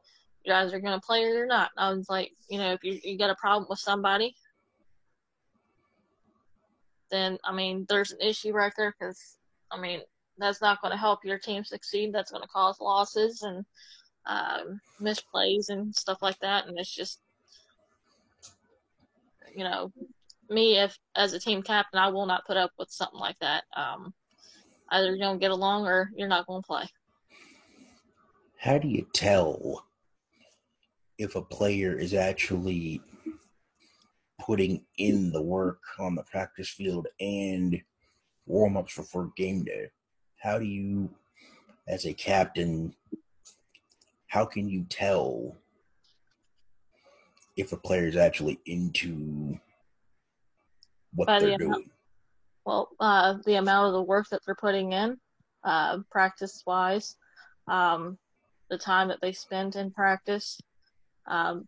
you 0.47 0.53
guys 0.53 0.73
are 0.73 0.81
to 0.81 1.01
play 1.01 1.25
or 1.25 1.29
you're 1.29 1.47
not. 1.47 1.71
I 1.77 1.93
was 1.93 2.09
like, 2.09 2.33
you 2.49 2.59
know, 2.59 2.73
if 2.73 2.85
you, 2.85 3.01
you 3.03 3.19
got 3.19 3.31
a 3.31 3.35
problem 3.35 3.67
with 3.69 3.81
somebody, 3.81 4.35
then, 7.11 7.39
I 7.45 7.53
mean, 7.53 7.85
there's 7.89 8.13
an 8.13 8.21
issue 8.21 8.53
right 8.53 8.73
there 8.77 8.95
because, 8.99 9.39
I 9.71 9.81
mean, 9.81 10.01
that's 10.39 10.61
not 10.61 10.81
going 10.81 10.93
to 10.93 10.99
help 10.99 11.25
your 11.25 11.39
team 11.39 11.65
succeed. 11.65 12.13
That's 12.13 12.31
going 12.31 12.43
to 12.43 12.49
cause 12.49 12.81
losses 12.81 13.43
and 13.43 13.65
um, 14.27 14.81
misplays 15.01 15.69
and 15.69 15.95
stuff 15.95 16.19
like 16.23 16.39
that. 16.41 16.67
And 16.67 16.79
it's 16.79 16.95
just, 16.95 17.21
you 19.55 19.65
know, 19.65 19.93
me 20.49 20.79
if 20.79 20.97
as 21.17 21.33
a 21.33 21.41
team 21.41 21.63
captain, 21.63 21.99
I 21.99 22.09
will 22.09 22.27
not 22.27 22.47
put 22.47 22.57
up 22.57 22.71
with 22.79 22.91
something 22.91 23.19
like 23.19 23.39
that. 23.41 23.65
Um, 23.77 24.15
either 24.91 25.13
you 25.15 25.21
don't 25.21 25.41
get 25.41 25.51
along 25.51 25.87
or 25.87 26.11
you're 26.15 26.29
not 26.29 26.47
going 26.47 26.63
to 26.63 26.67
play. 26.67 26.85
How 28.59 28.79
do 28.79 28.89
you 28.89 29.07
tell 29.13 29.86
if 31.19 31.35
a 31.37 31.43
player 31.43 31.99
is 31.99 32.15
actually 32.15 33.01
putting 34.41 34.85
in 34.99 35.33
the 35.33 35.43
work 35.43 35.81
on 35.99 36.15
the 36.15 36.23
practice 36.25 36.69
field 36.69 37.07
and 37.21 37.81
warm 38.47 38.77
ups 38.77 38.97
before 38.97 39.33
game 39.37 39.65
day. 39.65 39.89
How 40.37 40.59
do 40.59 40.65
you, 40.65 41.11
as 41.89 42.07
a 42.07 42.13
captain, 42.13 42.95
how 44.29 44.45
can 44.45 44.69
you 44.69 44.85
tell 44.89 45.57
if 47.57 47.73
a 47.73 47.77
player 47.77 48.07
is 48.07 48.17
actually 48.17 48.61
into 48.67 49.59
what 51.15 51.27
By 51.27 51.41
they're 51.41 51.53
the 51.53 51.59
doing? 51.59 51.91
well, 52.65 52.91
uh, 53.01 53.35
the 53.47 53.55
amount 53.55 53.87
of 53.87 53.93
the 53.95 54.03
work 54.03 54.27
that 54.31 54.41
they're 54.45 54.57
putting 54.57 54.93
in, 54.93 55.17
uh, 55.65 55.99
practice 56.11 56.63
wise, 56.67 57.17
um, 57.69 58.19
the 58.71 58.79
time 58.79 59.09
that 59.09 59.21
they 59.23 59.33
spend 59.33 59.77
in 59.77 59.91
practice, 59.93 60.61
um, 61.27 61.67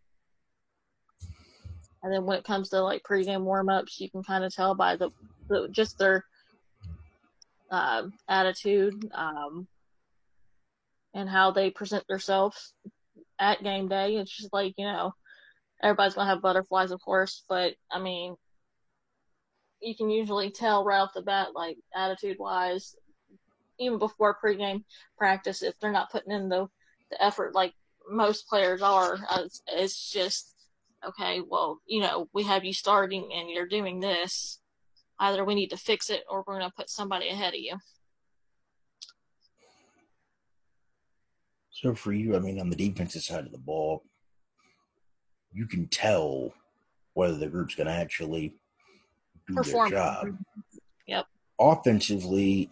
and 2.03 2.13
then 2.13 2.25
when 2.25 2.39
it 2.39 2.45
comes 2.45 2.71
to 2.71 2.81
like 2.81 3.03
pregame 3.03 3.43
warm 3.43 3.69
ups, 3.69 4.01
you 4.01 4.11
can 4.11 4.23
kind 4.23 4.45
of 4.45 4.55
tell 4.55 4.75
by 4.75 4.97
the, 4.97 5.11
the 5.49 5.69
just 5.71 5.99
their 5.99 6.25
uh, 7.71 8.05
attitude 8.29 9.11
um, 9.15 9.67
and 11.15 11.29
how 11.29 11.51
they 11.51 11.71
present 11.71 12.07
themselves 12.09 12.73
at 13.39 13.63
game 13.63 13.89
day. 13.89 14.17
It's 14.17 14.37
just 14.37 14.53
like 14.53 14.75
you 14.77 14.87
know, 14.87 15.13
everybody's 15.83 16.15
gonna 16.15 16.31
have 16.31 16.43
butterflies, 16.43 16.93
of 16.93 17.01
course, 17.01 17.45
but 17.49 17.75
I 17.91 17.99
mean, 17.99 18.37
you 19.81 19.97
can 19.97 20.09
usually 20.09 20.51
tell 20.51 20.85
right 20.85 21.01
off 21.01 21.15
the 21.15 21.23
bat, 21.23 21.49
like 21.55 21.79
attitude 21.95 22.37
wise, 22.39 22.95
even 23.81 23.99
before 23.99 24.39
pregame 24.43 24.85
practice, 25.17 25.63
if 25.63 25.75
they're 25.81 25.93
not 25.93 26.11
putting 26.11 26.33
in 26.33 26.49
the 26.49 26.69
the 27.11 27.23
effort 27.25 27.55
like 27.55 27.73
most 28.11 28.49
players 28.49 28.83
are. 28.83 29.19
It's, 29.37 29.63
it's 29.69 30.11
just 30.11 30.55
okay. 31.07 31.41
Well, 31.47 31.81
you 31.87 32.01
know, 32.01 32.29
we 32.33 32.45
have 32.45 32.65
you 32.65 32.73
starting 32.73 33.31
and 33.35 33.49
you're 33.51 33.67
doing 33.67 34.01
this. 34.01 34.61
Either 35.21 35.45
we 35.45 35.55
need 35.55 35.71
to 35.71 35.77
fix 35.77 36.11
it 36.11 36.23
or 36.29 36.45
we're 36.47 36.59
going 36.59 36.71
to 36.71 36.77
put 36.77 36.91
somebody 36.91 37.29
ahead 37.29 37.55
of 37.55 37.61
you. 37.61 37.77
So 41.71 41.95
for 41.95 42.13
you, 42.13 42.35
I 42.35 42.41
mean, 42.41 42.61
on 42.61 42.71
the 42.71 42.77
defensive 42.77 43.23
side 43.23 43.47
of 43.47 43.53
the 43.53 43.59
ball, 43.59 44.03
you 45.53 45.67
can 45.67 45.87
tell 45.89 46.53
whether 47.15 47.37
the 47.37 47.49
group's 47.49 47.75
going 47.75 47.87
to 47.87 47.93
actually 47.93 48.55
do 49.47 49.55
Perform. 49.55 49.91
their 49.91 49.99
job. 49.99 50.27
Yep. 51.07 51.27
Offensively, 51.61 52.71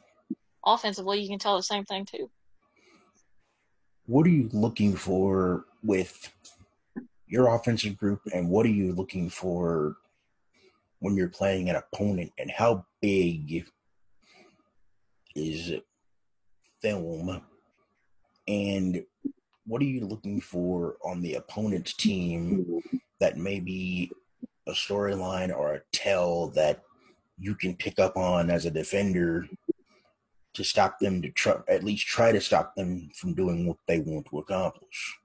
offensively, 0.65 1.21
you 1.21 1.29
can 1.29 1.39
tell 1.39 1.57
the 1.57 1.63
same 1.63 1.85
thing 1.85 2.05
too. 2.05 2.31
What 4.07 4.27
are 4.27 4.31
you 4.31 4.49
looking 4.53 4.95
for 4.95 5.65
with 5.83 6.33
your 7.27 7.55
offensive 7.55 7.97
group, 7.97 8.21
and 8.33 8.49
what 8.49 8.65
are 8.65 8.71
you 8.71 8.93
looking 8.93 9.29
for 9.29 9.97
when 11.01 11.17
you're 11.17 11.29
playing 11.29 11.69
an 11.69 11.77
opponent, 11.77 12.33
and 12.39 12.51
how 12.51 12.87
big 13.03 13.67
is 15.35 15.73
film? 16.81 17.43
And 18.47 19.05
what 19.67 19.83
are 19.83 19.87
you 19.87 20.07
looking 20.07 20.41
for 20.41 20.97
on 21.05 21.21
the 21.21 21.35
opponent's 21.35 21.93
team 21.93 22.81
that 23.19 23.37
may 23.37 23.59
be 23.59 24.13
a 24.69 24.73
storyline 24.73 25.53
or 25.53 25.75
a 25.75 25.83
tell 25.93 26.49
that 26.51 26.83
you 27.39 27.57
can 27.57 27.75
pick 27.75 27.99
up 27.99 28.17
on 28.17 28.51
as 28.51 28.67
a 28.67 28.71
defender 28.71 29.49
to 30.57 30.65
stop 30.65 30.99
them 30.99 31.23
to 31.23 31.31
try 31.31 31.55
at 31.69 31.85
least 31.85 32.07
try 32.07 32.33
to 32.33 32.41
stop 32.41 32.75
them 32.75 33.09
from 33.15 33.35
doing 33.35 33.67
what 33.67 33.77
they 33.87 34.01
want 34.01 34.27
to 34.31 34.39
accomplish. 34.39 35.19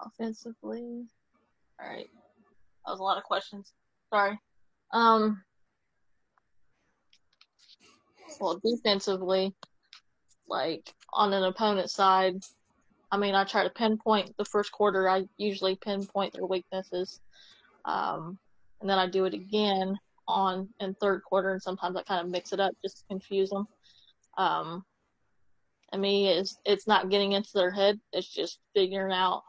Offensively. 0.00 1.06
All 1.80 1.88
right. 1.88 2.08
That 2.84 2.92
was 2.92 3.00
a 3.00 3.02
lot 3.02 3.18
of 3.18 3.24
questions. 3.24 3.72
Sorry. 4.10 4.38
Um 4.92 5.42
well, 8.40 8.60
defensively, 8.64 9.54
like 10.48 10.92
on 11.12 11.32
an 11.32 11.44
opponent's 11.44 11.94
side, 11.94 12.36
I 13.10 13.16
mean, 13.16 13.34
I 13.34 13.44
try 13.44 13.62
to 13.62 13.70
pinpoint 13.70 14.36
the 14.36 14.44
first 14.44 14.72
quarter. 14.72 15.08
I 15.08 15.26
usually 15.36 15.76
pinpoint 15.76 16.32
their 16.32 16.46
weaknesses, 16.46 17.20
um, 17.84 18.38
and 18.80 18.90
then 18.90 18.98
I 18.98 19.06
do 19.08 19.24
it 19.24 19.34
again 19.34 19.98
on 20.28 20.68
in 20.80 20.94
third 20.94 21.22
quarter, 21.22 21.52
and 21.52 21.62
sometimes 21.62 21.96
I 21.96 22.02
kind 22.02 22.24
of 22.24 22.30
mix 22.30 22.52
it 22.52 22.60
up 22.60 22.72
just 22.82 22.98
to 22.98 23.04
confuse 23.08 23.50
them. 23.50 23.66
Um, 24.38 24.84
I 25.92 25.96
mean, 25.96 26.26
it's 26.26 26.58
it's 26.64 26.86
not 26.86 27.10
getting 27.10 27.32
into 27.32 27.50
their 27.54 27.70
head; 27.70 28.00
it's 28.12 28.28
just 28.28 28.58
figuring 28.74 29.12
out 29.12 29.42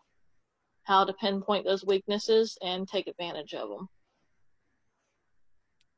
how 0.84 1.04
to 1.04 1.14
pinpoint 1.14 1.66
those 1.66 1.86
weaknesses 1.86 2.58
and 2.62 2.88
take 2.88 3.08
advantage 3.08 3.54
of 3.54 3.70
them. 3.70 3.90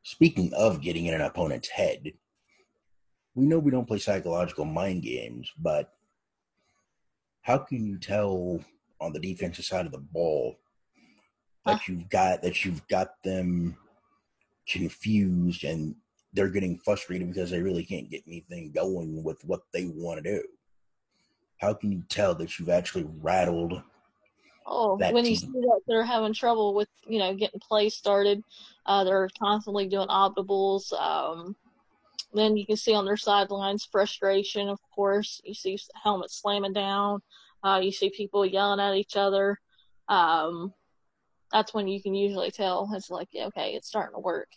Speaking 0.03 0.53
of 0.53 0.81
getting 0.81 1.07
in 1.07 1.13
an 1.13 1.21
opponent's 1.21 1.67
head, 1.67 2.13
we 3.35 3.45
know 3.45 3.59
we 3.59 3.71
don't 3.71 3.87
play 3.87 3.97
psychological 3.97 4.63
mind 4.63 5.03
games, 5.03 5.51
but 5.59 5.93
how 7.41 7.57
can 7.57 7.85
you 7.85 7.97
tell 7.97 8.61
on 9.01 9.11
the 9.11 9.19
defensive 9.19 9.65
side 9.65 9.85
of 9.85 9.91
the 9.91 9.97
ball 9.97 10.57
that 11.65 11.87
you've 11.87 12.09
got 12.09 12.41
that 12.41 12.63
you've 12.63 12.87
got 12.87 13.21
them 13.23 13.75
confused 14.69 15.63
and 15.63 15.95
they're 16.33 16.49
getting 16.49 16.77
frustrated 16.77 17.27
because 17.27 17.49
they 17.49 17.61
really 17.61 17.85
can't 17.85 18.09
get 18.09 18.23
anything 18.27 18.71
going 18.71 19.23
with 19.23 19.43
what 19.45 19.61
they 19.73 19.85
want 19.85 20.23
to 20.23 20.37
do? 20.37 20.43
How 21.59 21.73
can 21.73 21.91
you 21.91 22.03
tell 22.09 22.35
that 22.35 22.59
you've 22.59 22.69
actually 22.69 23.07
rattled? 23.21 23.81
Oh, 24.65 24.97
when 24.97 25.23
team? 25.23 25.31
you 25.31 25.35
see 25.35 25.47
that 25.47 25.81
they're 25.87 26.03
having 26.03 26.33
trouble 26.33 26.73
with 26.73 26.89
you 27.07 27.19
know 27.19 27.33
getting 27.33 27.59
plays 27.59 27.95
started, 27.95 28.43
uh, 28.85 29.03
they're 29.03 29.29
constantly 29.39 29.87
doing 29.87 30.09
audibles. 30.09 30.91
Um, 30.93 31.55
then 32.33 32.57
you 32.57 32.65
can 32.65 32.75
see 32.75 32.93
on 32.93 33.05
their 33.05 33.17
sidelines 33.17 33.87
frustration, 33.89 34.67
of 34.67 34.79
course. 34.93 35.41
You 35.45 35.53
see 35.53 35.79
helmets 36.01 36.41
slamming 36.41 36.73
down. 36.73 37.21
Uh, 37.63 37.79
you 37.81 37.91
see 37.91 38.09
people 38.09 38.45
yelling 38.45 38.79
at 38.79 38.95
each 38.95 39.15
other. 39.15 39.57
Um, 40.09 40.73
that's 41.51 41.73
when 41.73 41.87
you 41.87 42.01
can 42.01 42.13
usually 42.13 42.51
tell 42.51 42.89
it's 42.93 43.09
like, 43.09 43.29
okay, 43.35 43.71
it's 43.71 43.87
starting 43.87 44.15
to 44.15 44.19
work. 44.19 44.49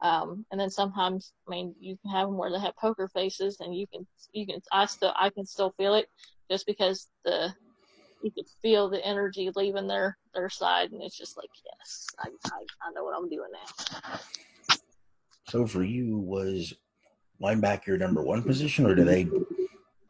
Um, 0.00 0.46
and 0.52 0.60
then 0.60 0.70
sometimes, 0.70 1.32
I 1.46 1.50
mean, 1.50 1.74
you 1.80 1.96
can 2.02 2.12
have 2.12 2.28
them 2.28 2.36
where 2.36 2.52
they 2.52 2.60
have 2.60 2.76
poker 2.76 3.08
faces, 3.08 3.58
and 3.60 3.76
you 3.76 3.86
can, 3.92 4.06
you 4.32 4.46
can, 4.46 4.60
I 4.70 4.86
still, 4.86 5.12
I 5.16 5.30
can 5.30 5.44
still 5.44 5.74
feel 5.76 5.94
it, 5.94 6.08
just 6.50 6.66
because 6.66 7.08
the, 7.24 7.52
you 8.22 8.30
can 8.30 8.44
feel 8.62 8.88
the 8.88 9.04
energy 9.04 9.50
leaving 9.56 9.88
their 9.88 10.16
their 10.34 10.48
side, 10.48 10.92
and 10.92 11.02
it's 11.02 11.16
just 11.16 11.36
like, 11.36 11.50
yes, 11.64 12.06
I, 12.20 12.28
I, 12.46 12.60
I 12.82 12.92
know 12.92 13.04
what 13.04 13.16
I'm 13.16 13.28
doing 13.28 13.50
now. 13.52 14.18
So 15.48 15.66
for 15.66 15.82
you, 15.82 16.18
was 16.18 16.74
linebacker 17.42 17.98
number 17.98 18.22
one 18.22 18.42
position, 18.42 18.86
or 18.86 18.94
do 18.94 19.02
they 19.04 19.28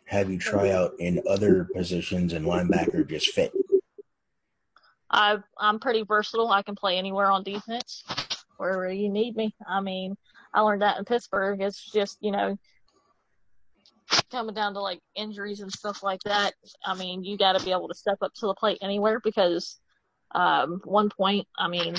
have 0.04 0.30
you 0.30 0.38
try 0.38 0.70
out 0.70 0.92
in 0.98 1.22
other 1.28 1.64
positions 1.64 2.32
and 2.32 2.44
linebacker 2.44 3.06
just 3.08 3.28
fit? 3.30 3.52
I 5.10 5.38
I'm 5.58 5.78
pretty 5.78 6.02
versatile. 6.02 6.50
I 6.50 6.62
can 6.62 6.74
play 6.74 6.98
anywhere 6.98 7.30
on 7.30 7.42
defense, 7.42 8.04
wherever 8.56 8.90
you 8.92 9.08
need 9.08 9.36
me. 9.36 9.54
I 9.66 9.80
mean, 9.80 10.16
I 10.52 10.60
learned 10.60 10.82
that 10.82 10.98
in 10.98 11.04
Pittsburgh. 11.04 11.60
It's 11.60 11.90
just 11.90 12.18
you 12.20 12.30
know 12.30 12.56
coming 14.30 14.54
down 14.54 14.74
to 14.74 14.80
like 14.80 15.00
injuries 15.14 15.60
and 15.60 15.72
stuff 15.72 16.02
like 16.02 16.20
that. 16.24 16.52
I 16.84 16.94
mean, 16.94 17.24
you 17.24 17.38
got 17.38 17.58
to 17.58 17.64
be 17.64 17.72
able 17.72 17.88
to 17.88 17.94
step 17.94 18.18
up 18.22 18.32
to 18.34 18.46
the 18.46 18.54
plate 18.54 18.78
anywhere 18.82 19.20
because 19.22 19.78
um, 20.34 20.80
one 20.84 21.10
point, 21.10 21.46
I 21.58 21.68
mean, 21.68 21.96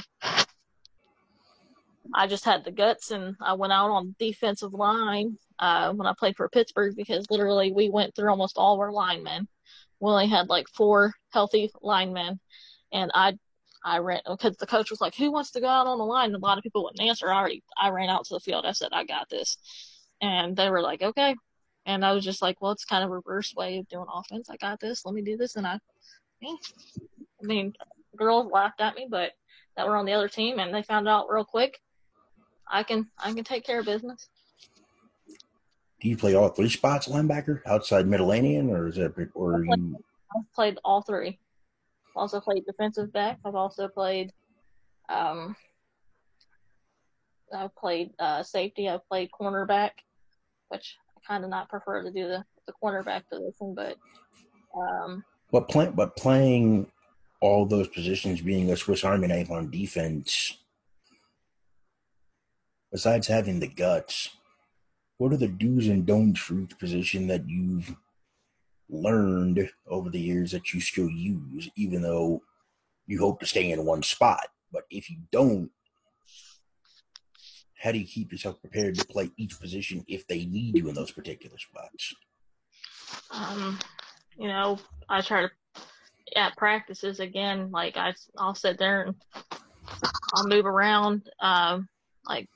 I 2.14 2.28
just 2.28 2.46
had 2.46 2.64
the 2.64 2.72
guts 2.72 3.12
and 3.12 3.36
I 3.42 3.54
went 3.54 3.74
out 3.74 3.92
on 3.92 4.16
defensive 4.20 4.74
line 4.74 5.38
uh, 5.60 5.94
when 5.94 6.08
I 6.08 6.14
played 6.18 6.36
for 6.36 6.50
Pittsburgh 6.50 6.96
because 6.96 7.30
literally 7.30 7.72
we 7.72 7.90
went 7.90 8.16
through 8.16 8.30
almost 8.30 8.58
all 8.58 8.76
of 8.76 8.80
our 8.80 8.92
linemen. 8.92 9.48
We 10.00 10.10
only 10.10 10.28
had 10.28 10.50
like 10.50 10.68
four 10.70 11.14
healthy 11.32 11.70
linemen, 11.82 12.40
and 12.92 13.12
I 13.14 13.38
I 13.84 14.00
ran 14.00 14.22
because 14.28 14.58
the 14.58 14.68
coach 14.68 14.90
was 14.90 15.02
like, 15.02 15.16
"Who 15.16 15.32
wants 15.32 15.52
to 15.52 15.62
go 15.62 15.68
out 15.68 15.88
on 15.88 15.98
the 15.98 16.06
line?" 16.06 16.28
And 16.34 16.36
a 16.36 16.46
lot 16.46 16.58
of 16.58 16.64
people 16.64 16.84
wouldn't 16.84 17.08
answer. 17.08 17.32
I 17.32 17.38
already 17.38 17.64
I 17.78 17.90
ran 17.90 18.10
out 18.10 18.26
to 18.26 18.34
the 18.34 18.40
field. 18.40 18.66
I 18.66 18.72
said, 18.72 18.90
"I 18.92 19.06
got 19.06 19.30
this," 19.30 19.58
and 20.22 20.56
they 20.56 20.70
were 20.70 20.82
like, 20.82 21.02
"Okay." 21.02 21.36
And 21.86 22.06
I 22.06 22.14
was 22.14 22.24
just 22.24 22.42
like, 22.42 22.62
"Well, 22.62 22.72
it's 22.72 22.86
kind 22.86 23.04
of 23.04 23.10
a 23.10 23.14
reverse 23.14 23.54
way 23.56 23.78
of 23.80 23.88
doing 23.88 24.06
offense. 24.14 24.50
I 24.50 24.58
got 24.58 24.80
this. 24.80 25.06
Let 25.06 25.16
me 25.16 25.22
do 25.22 25.38
this." 25.38 25.56
And 25.56 25.68
I. 25.68 25.80
I 26.42 26.56
mean, 27.42 27.74
girls 28.16 28.50
laughed 28.50 28.80
at 28.80 28.96
me, 28.96 29.08
but 29.10 29.34
that 29.76 29.88
were 29.88 29.98
on 29.98 30.06
the 30.06 30.14
other 30.14 30.30
team, 30.30 30.60
and 30.60 30.74
they 30.74 30.84
found 30.84 31.08
out 31.08 31.30
real 31.30 31.44
quick 31.44 31.82
I 32.70 32.84
can 32.84 33.08
I 33.18 33.34
can 33.34 33.44
take 33.44 33.66
care 33.66 33.80
of 33.80 33.86
business. 33.86 34.30
Do 36.02 36.08
you 36.08 36.16
play 36.16 36.34
all 36.36 36.50
three 36.50 36.70
spots 36.70 37.08
linebacker 37.08 37.62
outside 37.66 38.08
middle 38.08 38.28
Middlenian, 38.28 38.70
or 38.70 38.88
is 38.88 38.98
it 38.98 39.14
or 39.34 39.66
you? 39.66 39.98
I've 40.36 40.54
played 40.54 40.78
all 40.86 41.02
three. 41.02 41.40
Also 42.20 42.42
played 42.42 42.66
defensive 42.66 43.14
back. 43.14 43.40
I've 43.46 43.56
also 43.56 43.88
played. 43.88 44.32
Um, 45.08 45.56
I've 47.56 47.76
played 47.76 48.12
uh, 48.20 48.44
safety. 48.44 48.90
I've 48.90 49.08
played 49.08 49.30
cornerback, 49.32 49.92
which 50.68 50.98
I 51.18 51.26
kind 51.26 51.46
of 51.46 51.50
not 51.50 51.70
prefer 51.70 52.04
to 52.04 52.12
do 52.12 52.28
the, 52.28 52.44
the 52.68 52.74
cornerback 52.84 53.24
position, 53.32 53.74
but. 53.74 53.96
Um, 54.78 55.24
but 55.52 55.70
play, 55.70 55.90
but 55.96 56.18
playing 56.18 56.92
all 57.42 57.66
those 57.66 57.88
positions, 57.88 58.42
being 58.42 58.70
a 58.70 58.76
Swiss 58.76 59.06
Army 59.06 59.28
knife 59.28 59.50
on 59.50 59.72
defense, 59.72 60.58
besides 62.92 63.28
having 63.28 63.62
the 63.62 63.68
guts, 63.68 64.30
what 65.18 65.32
are 65.32 65.38
the 65.38 65.48
do's 65.48 65.88
and 65.88 66.06
don'ts 66.06 66.42
for 66.42 66.60
each 66.60 66.78
position 66.78 67.28
that 67.28 67.48
you've 67.48 67.96
learned 68.90 69.70
over 69.88 70.10
the 70.10 70.20
years 70.20 70.52
that 70.52 70.74
you 70.74 70.82
still 70.82 71.10
use, 71.10 71.70
even 71.76 72.02
though 72.02 72.42
you 73.08 73.20
hope 73.20 73.40
to 73.40 73.46
stay 73.46 73.72
in 73.72 73.86
one 73.86 74.04
spot? 74.04 74.48
But 74.72 74.84
if 74.90 75.10
you 75.10 75.18
don't, 75.32 75.72
how 77.82 77.92
do 77.92 78.00
you 78.00 78.06
keep 78.06 78.32
yourself 78.32 78.60
prepared 78.60 78.96
to 78.96 79.06
play 79.06 79.32
each 79.38 79.60
position 79.60 80.04
if 80.08 80.28
they 80.28 80.46
need 80.46 80.78
you 80.78 80.90
in 80.90 80.96
those 80.96 81.12
particular 81.12 81.58
spots? 81.58 82.14
Um, 83.32 83.80
you 84.38 84.48
know, 84.48 84.78
I 85.08 85.22
try 85.22 85.44
to 85.44 85.52
at 86.36 86.56
practices 86.58 87.20
again. 87.20 87.72
Like 87.72 87.98
I, 87.98 88.14
I'll 88.38 88.56
sit 88.56 88.78
there 88.78 89.04
and 89.04 89.16
I'll 90.34 90.48
move 90.48 90.66
around. 90.66 91.30
Um, 91.40 91.88
like 92.26 92.48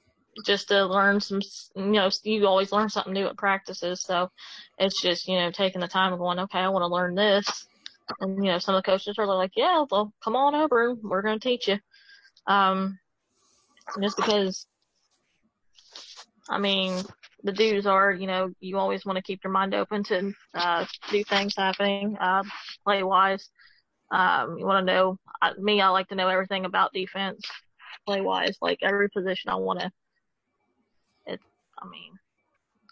just 0.45 0.69
to 0.69 0.85
learn 0.85 1.19
some, 1.19 1.41
you 1.75 1.83
know, 1.83 2.09
you 2.23 2.47
always 2.47 2.71
learn 2.71 2.89
something 2.89 3.13
new 3.13 3.27
at 3.27 3.37
practices. 3.37 4.01
So 4.01 4.29
it's 4.77 5.01
just, 5.01 5.27
you 5.27 5.37
know, 5.37 5.51
taking 5.51 5.81
the 5.81 5.87
time 5.87 6.13
and 6.13 6.19
going, 6.19 6.39
okay, 6.39 6.59
I 6.59 6.69
want 6.69 6.83
to 6.83 6.87
learn 6.87 7.15
this. 7.15 7.67
And, 8.19 8.43
you 8.43 8.51
know, 8.51 8.59
some 8.59 8.75
of 8.75 8.83
the 8.83 8.91
coaches 8.91 9.15
are 9.17 9.25
like, 9.25 9.51
yeah, 9.55 9.85
well, 9.89 10.13
come 10.23 10.35
on 10.35 10.55
over. 10.55 10.95
We're 10.95 11.21
going 11.21 11.39
to 11.39 11.49
teach 11.49 11.67
you. 11.67 11.77
Um, 12.47 12.99
just 14.01 14.17
because 14.17 14.67
I 16.49 16.59
mean, 16.59 17.03
the 17.43 17.51
dues 17.51 17.85
are, 17.85 18.11
you 18.11 18.27
know, 18.27 18.51
you 18.59 18.77
always 18.77 19.05
want 19.05 19.17
to 19.17 19.23
keep 19.23 19.43
your 19.43 19.53
mind 19.53 19.73
open 19.73 20.03
to 20.05 20.33
uh, 20.53 20.85
new 21.11 21.23
things 21.23 21.55
happening, 21.55 22.17
uh, 22.19 22.43
play 22.83 23.03
wise. 23.03 23.49
Um, 24.11 24.57
you 24.57 24.65
want 24.65 24.85
to 24.85 24.93
know, 24.93 25.17
uh, 25.41 25.53
me, 25.57 25.81
I 25.81 25.89
like 25.89 26.09
to 26.09 26.15
know 26.15 26.27
everything 26.27 26.65
about 26.65 26.93
defense, 26.93 27.41
play 28.05 28.21
wise, 28.21 28.57
like 28.61 28.79
every 28.83 29.09
position 29.09 29.49
I 29.49 29.55
want 29.55 29.79
to. 29.79 29.91
I 31.83 31.89
mean, 31.89 32.13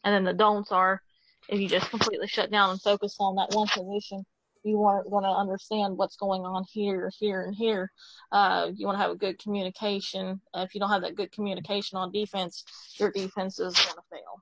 and 0.03 0.13
then 0.13 0.23
the 0.23 0.33
don'ts 0.33 0.71
are 0.71 1.01
if 1.49 1.59
you 1.59 1.67
just 1.67 1.89
completely 1.89 2.27
shut 2.27 2.51
down 2.51 2.69
and 2.69 2.81
focus 2.81 3.15
on 3.19 3.35
that 3.35 3.53
one 3.53 3.67
position, 3.67 4.25
you 4.63 4.83
aren't 4.83 5.09
going 5.09 5.23
to 5.23 5.29
understand 5.29 5.97
what's 5.97 6.15
going 6.15 6.43
on 6.43 6.63
here, 6.71 7.11
here, 7.19 7.43
and 7.43 7.55
here. 7.55 7.91
Uh, 8.31 8.69
you 8.73 8.85
want 8.85 8.97
to 8.97 9.01
have 9.01 9.11
a 9.11 9.15
good 9.15 9.39
communication. 9.39 10.39
Uh, 10.53 10.61
if 10.61 10.73
you 10.73 10.79
don't 10.79 10.89
have 10.89 11.01
that 11.01 11.15
good 11.15 11.31
communication 11.31 11.97
on 11.97 12.11
defense, 12.11 12.63
your 12.99 13.11
defense 13.11 13.59
is 13.59 13.73
going 13.73 13.95
to 13.95 14.03
fail. 14.09 14.41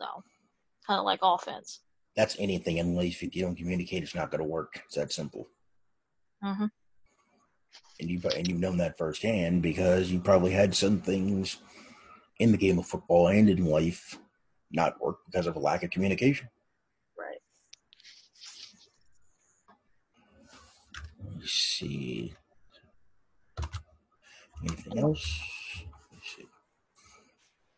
So, 0.00 0.06
kind 0.86 0.98
of 0.98 1.04
like 1.04 1.20
offense. 1.22 1.80
That's 2.14 2.36
anything 2.38 2.78
unless. 2.78 3.22
If 3.22 3.34
you 3.34 3.42
don't 3.42 3.56
communicate, 3.56 4.02
it's 4.02 4.14
not 4.14 4.30
going 4.30 4.42
to 4.42 4.48
work. 4.48 4.82
It's 4.86 4.96
that 4.96 5.12
simple. 5.12 5.48
Mm-hmm. 6.44 6.66
And 7.98 8.10
you 8.10 8.20
and 8.36 8.46
you've 8.46 8.60
known 8.60 8.76
that 8.76 8.98
firsthand 8.98 9.62
because 9.62 10.10
you 10.10 10.20
probably 10.20 10.52
had 10.52 10.74
some 10.74 11.00
things 11.00 11.56
in 12.38 12.52
the 12.52 12.58
game 12.58 12.78
of 12.78 12.86
football 12.86 13.28
and 13.28 13.48
in 13.48 13.64
life 13.64 14.18
not 14.70 15.00
work 15.00 15.18
because 15.26 15.46
of 15.46 15.56
a 15.56 15.58
lack 15.58 15.82
of 15.82 15.90
communication. 15.90 16.48
Right. 17.18 17.38
Let 21.24 21.36
me 21.36 21.46
see. 21.46 22.34
Anything 24.62 24.98
else? 24.98 25.40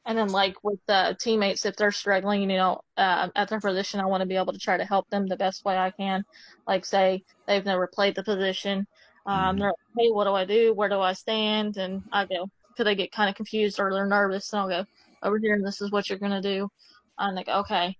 And 0.06 0.16
then, 0.16 0.28
like 0.28 0.64
with 0.64 0.78
the 0.88 1.14
teammates, 1.20 1.66
if 1.66 1.76
they're 1.76 1.92
struggling, 1.92 2.40
you 2.40 2.56
know, 2.56 2.80
uh, 2.96 3.28
at 3.36 3.50
their 3.50 3.60
position, 3.60 4.00
I 4.00 4.06
want 4.06 4.22
to 4.22 4.26
be 4.26 4.36
able 4.36 4.54
to 4.54 4.58
try 4.58 4.78
to 4.78 4.84
help 4.84 5.06
them 5.10 5.26
the 5.26 5.36
best 5.36 5.66
way 5.66 5.76
I 5.76 5.90
can. 5.90 6.24
Like, 6.66 6.86
say 6.86 7.24
they've 7.46 7.64
never 7.64 7.86
played 7.86 8.14
the 8.14 8.22
position, 8.22 8.86
um, 9.26 9.36
mm-hmm. 9.36 9.58
they're 9.58 9.68
like, 9.68 9.76
hey, 9.98 10.10
what 10.10 10.24
do 10.24 10.32
I 10.32 10.46
do? 10.46 10.72
Where 10.72 10.88
do 10.88 10.98
I 10.98 11.12
stand? 11.12 11.76
And 11.76 12.02
I 12.10 12.24
go, 12.24 12.48
could 12.78 12.86
they 12.86 12.94
get 12.94 13.10
kind 13.10 13.28
of 13.28 13.34
confused 13.34 13.80
or 13.80 13.92
they're 13.92 14.06
nervous? 14.06 14.52
And 14.52 14.60
I'll 14.60 14.68
go 14.68 14.86
over 15.24 15.36
here, 15.38 15.54
and 15.54 15.66
this 15.66 15.80
is 15.80 15.90
what 15.90 16.08
you're 16.08 16.18
gonna 16.18 16.40
do. 16.40 16.70
I'm 17.18 17.34
like, 17.34 17.48
okay. 17.48 17.96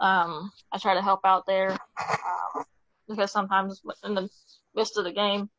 Um, 0.00 0.50
I 0.72 0.78
try 0.78 0.94
to 0.94 1.02
help 1.02 1.20
out 1.24 1.44
there 1.46 1.72
um, 1.72 2.64
because 3.06 3.30
sometimes 3.30 3.82
in 4.02 4.14
the 4.14 4.28
midst 4.74 4.96
of 4.96 5.04
the 5.04 5.12
game, 5.12 5.50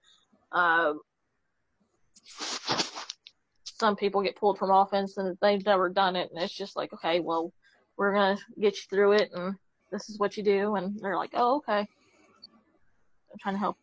uh, 0.51 0.93
some 3.63 3.95
people 3.95 4.23
get 4.23 4.35
pulled 4.35 4.57
from 4.57 4.71
offense 4.71 5.17
and 5.17 5.37
they've 5.41 5.63
never 5.63 5.87
done 5.87 6.15
it, 6.15 6.31
and 6.33 6.43
it's 6.43 6.55
just 6.55 6.75
like, 6.75 6.91
okay, 6.91 7.19
well, 7.19 7.53
we're 7.97 8.13
gonna 8.13 8.37
get 8.59 8.75
you 8.75 8.83
through 8.89 9.11
it, 9.11 9.29
and 9.31 9.55
this 9.91 10.09
is 10.09 10.17
what 10.17 10.37
you 10.37 10.43
do, 10.43 10.75
and 10.75 10.99
they're 11.01 11.17
like, 11.17 11.31
oh, 11.35 11.57
okay. 11.57 11.81
I'm 13.31 13.39
trying 13.39 13.55
to 13.55 13.59
help. 13.59 13.77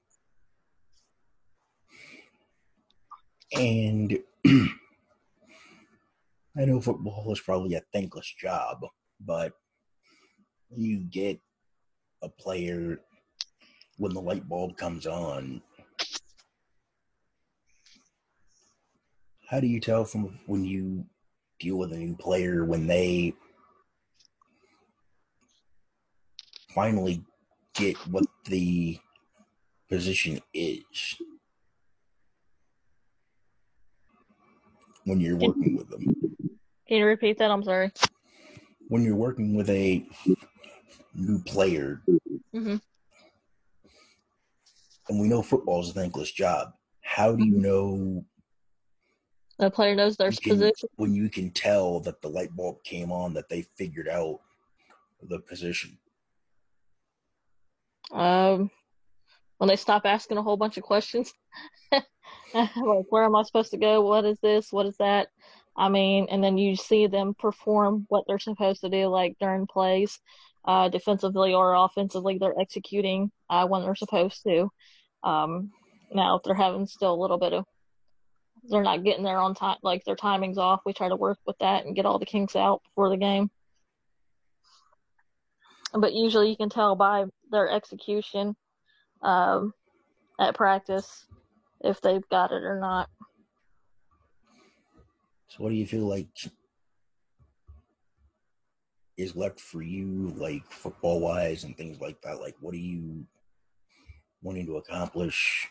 And 3.55 4.19
I 4.47 4.65
know 6.65 6.81
football 6.81 7.33
is 7.33 7.41
probably 7.41 7.75
a 7.75 7.83
thankless 7.93 8.33
job, 8.39 8.81
but 9.21 9.53
you 10.71 10.99
get 10.99 11.39
a 12.23 12.29
player 12.29 13.01
when 13.99 14.15
the 14.15 14.21
light 14.21 14.49
bulb 14.49 14.77
comes 14.77 15.07
on. 15.07 15.63
How 19.49 19.61
do 19.61 19.67
you 19.67 19.81
tell 19.81 20.05
from 20.05 20.39
when 20.47 20.65
you 20.65 21.05
deal 21.61 21.77
with 21.77 21.93
a 21.93 21.97
new 21.97 22.17
player 22.17 22.65
when 22.65 22.87
they 22.87 23.35
finally 26.75 27.23
get 27.75 27.97
what 28.09 28.25
the 28.47 28.99
position 29.89 30.41
is 30.55 31.17
when 35.05 35.21
you're 35.21 35.37
working 35.37 35.77
with 35.77 35.89
them? 35.89 36.05
Can 36.89 36.99
you 36.99 37.07
repeat 37.07 37.39
that? 37.39 37.51
I'm 37.51 37.63
sorry. 37.63 37.91
When 38.89 39.03
you're 39.03 39.17
working 39.17 39.55
with 39.55 39.71
a 39.71 40.07
new 41.15 41.43
player, 41.45 42.03
mm-hmm. 42.55 42.77
and 45.09 45.21
we 45.21 45.29
know 45.29 45.43
football 45.43 45.81
is 45.81 45.91
a 45.91 45.93
thankless 45.93 46.31
job, 46.31 46.73
how 47.03 47.35
do 47.35 47.45
you 47.45 47.59
know 47.59 48.25
the 49.59 49.71
player 49.71 49.95
knows 49.95 50.17
their 50.17 50.33
can, 50.33 50.53
position. 50.53 50.89
When 50.97 51.15
you 51.15 51.29
can 51.29 51.51
tell 51.51 52.01
that 52.01 52.21
the 52.21 52.29
light 52.29 52.55
bulb 52.57 52.83
came 52.85 53.13
on, 53.13 53.33
that 53.35 53.49
they 53.49 53.63
figured 53.77 54.09
out 54.09 54.41
the 55.23 55.39
position. 55.39 55.97
Um, 58.11 58.71
when 59.63 59.69
they 59.69 59.77
stop 59.77 60.03
asking 60.07 60.39
a 60.39 60.43
whole 60.43 60.57
bunch 60.57 60.77
of 60.77 60.83
questions, 60.83 61.33
like 61.93 63.05
where 63.11 63.23
am 63.23 63.37
I 63.37 63.45
supposed 63.45 63.71
to 63.71 63.77
go? 63.77 64.01
What 64.01 64.25
is 64.25 64.37
this? 64.43 64.73
What 64.73 64.87
is 64.87 64.97
that? 64.97 65.29
I 65.77 65.89
mean, 65.89 66.27
and 66.33 66.43
then 66.43 66.59
you 66.59 66.75
see 66.75 67.07
them 67.07 67.37
perform 67.39 68.07
what 68.09 68.25
they're 68.27 68.41
supposed 68.41 68.81
to 68.81 68.89
do, 68.89 69.07
like 69.07 69.37
during 69.39 69.69
plays, 69.69 70.19
uh, 70.65 70.89
defensively 70.89 71.55
or 71.55 71.75
offensively, 71.75 72.39
they're 72.39 72.59
executing 72.61 73.31
uh, 73.51 73.65
when 73.69 73.83
they're 73.83 73.95
supposed 73.95 74.43
to. 74.43 74.69
Um, 75.23 75.71
now, 76.13 76.39
if 76.39 76.43
they're 76.43 76.57
having 76.57 76.87
still 76.87 77.15
a 77.15 77.23
little 77.23 77.39
bit 77.39 77.53
of 77.53 77.65
they're 78.65 78.83
not 78.83 79.05
getting 79.05 79.23
there 79.23 79.39
on 79.39 79.55
time, 79.55 79.77
like 79.85 80.05
their 80.05 80.17
timing's 80.17 80.59
off. 80.59 80.81
We 80.85 80.93
try 80.93 81.09
to 81.09 81.15
work 81.15 81.39
with 81.47 81.59
that 81.61 81.87
and 81.87 81.95
get 81.95 82.05
all 82.05 82.19
the 82.19 82.27
kinks 82.27 82.57
out 82.57 82.83
before 82.83 83.11
the 83.11 83.17
game. 83.17 83.49
But 85.95 86.15
usually 86.15 86.51
you 86.51 86.57
can 86.57 86.69
tell 86.69 86.97
by 86.97 87.27
their 87.53 87.71
execution 87.71 88.57
um, 89.23 89.73
at 90.39 90.55
practice 90.55 91.27
if 91.81 92.01
they've 92.01 92.29
got 92.29 92.53
it 92.53 92.63
or 92.63 92.79
not. 92.81 93.09
So, 95.49 95.63
what 95.63 95.71
do 95.71 95.77
you 95.77 95.87
feel 95.87 96.07
like 96.07 96.29
is 99.17 99.37
left 99.37 99.61
for 99.61 99.83
you, 99.83 100.33
like 100.37 100.65
football 100.71 101.21
wise 101.21 101.65
and 101.65 101.77
things 101.77 102.01
like 102.01 102.21
that? 102.23 102.41
Like, 102.41 102.57
what 102.61 102.75
are 102.75 102.79
you 102.79 103.27
wanting 104.43 104.67
to 104.67 104.77
accomplish 104.77 105.69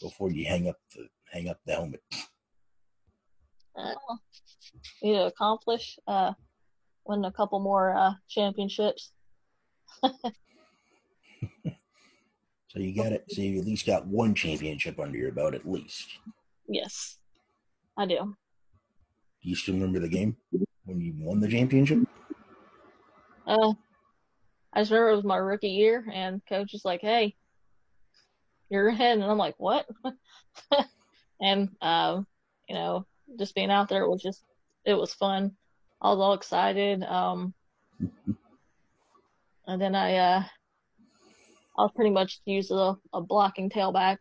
before 0.00 0.30
you 0.30 0.44
hang 0.46 0.68
up 0.68 0.76
the 0.94 1.08
hang 1.32 1.48
up 1.48 1.58
the 1.66 1.72
helmet. 1.72 2.02
Uh, 3.76 3.94
need 5.02 5.14
to 5.14 5.26
accomplish 5.26 5.98
uh, 6.06 6.32
win 7.06 7.24
a 7.24 7.32
couple 7.32 7.60
more 7.60 7.96
uh, 7.96 8.12
championships. 8.28 9.12
so 12.72 12.78
you 12.78 12.94
got 12.94 13.10
it. 13.10 13.24
So 13.28 13.42
you 13.42 13.58
at 13.58 13.66
least 13.66 13.84
got 13.84 14.06
one 14.06 14.32
championship 14.32 15.00
under 15.00 15.18
your 15.18 15.32
belt, 15.32 15.54
at 15.54 15.68
least. 15.68 16.08
Yes, 16.68 17.18
I 17.96 18.06
do. 18.06 18.36
Do 19.42 19.48
you 19.48 19.56
still 19.56 19.74
remember 19.74 19.98
the 19.98 20.08
game 20.08 20.36
when 20.84 21.00
you 21.00 21.12
won 21.18 21.40
the 21.40 21.48
championship? 21.48 21.98
Uh, 23.44 23.72
I 24.72 24.82
just 24.82 24.92
remember 24.92 25.10
it 25.10 25.16
was 25.16 25.24
my 25.24 25.36
rookie 25.36 25.70
year, 25.70 26.06
and 26.12 26.40
coach 26.48 26.72
was 26.72 26.84
like, 26.84 27.00
"Hey, 27.00 27.34
you're 28.68 28.86
ahead," 28.86 29.18
and 29.18 29.24
I'm 29.24 29.36
like, 29.36 29.56
"What?" 29.58 29.88
and 31.40 31.70
um, 31.82 32.24
you 32.68 32.76
know, 32.76 33.04
just 33.36 33.56
being 33.56 33.72
out 33.72 33.88
there 33.88 34.08
was 34.08 34.22
just 34.22 34.44
it 34.84 34.94
was 34.94 35.12
fun. 35.12 35.56
I 36.00 36.10
was 36.10 36.20
all 36.20 36.34
excited. 36.34 37.02
Um, 37.02 37.52
and 39.66 39.82
then 39.82 39.96
I 39.96 40.16
uh, 40.18 40.44
I 41.80 41.84
was 41.84 41.92
pretty 41.96 42.10
much 42.10 42.40
used 42.44 42.70
a, 42.72 42.94
a 43.14 43.22
blocking 43.22 43.70
tailback, 43.70 44.18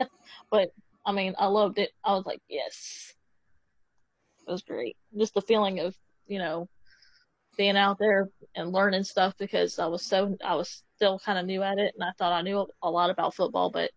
but 0.50 0.70
I 1.04 1.12
mean, 1.12 1.34
I 1.38 1.46
loved 1.46 1.78
it. 1.78 1.90
I 2.02 2.14
was 2.14 2.24
like, 2.24 2.40
yes, 2.48 3.12
it 4.48 4.50
was 4.50 4.62
great. 4.62 4.96
Just 5.18 5.34
the 5.34 5.42
feeling 5.42 5.80
of 5.80 5.94
you 6.26 6.38
know 6.38 6.70
being 7.58 7.76
out 7.76 7.98
there 7.98 8.30
and 8.54 8.72
learning 8.72 9.04
stuff 9.04 9.34
because 9.38 9.78
I 9.78 9.84
was 9.88 10.02
so 10.02 10.38
I 10.42 10.54
was 10.54 10.82
still 10.96 11.18
kind 11.18 11.38
of 11.38 11.44
new 11.44 11.62
at 11.62 11.78
it 11.78 11.92
and 11.94 12.02
I 12.02 12.12
thought 12.16 12.32
I 12.32 12.40
knew 12.40 12.66
a 12.82 12.90
lot 12.90 13.10
about 13.10 13.34
football, 13.34 13.70
but 13.70 13.90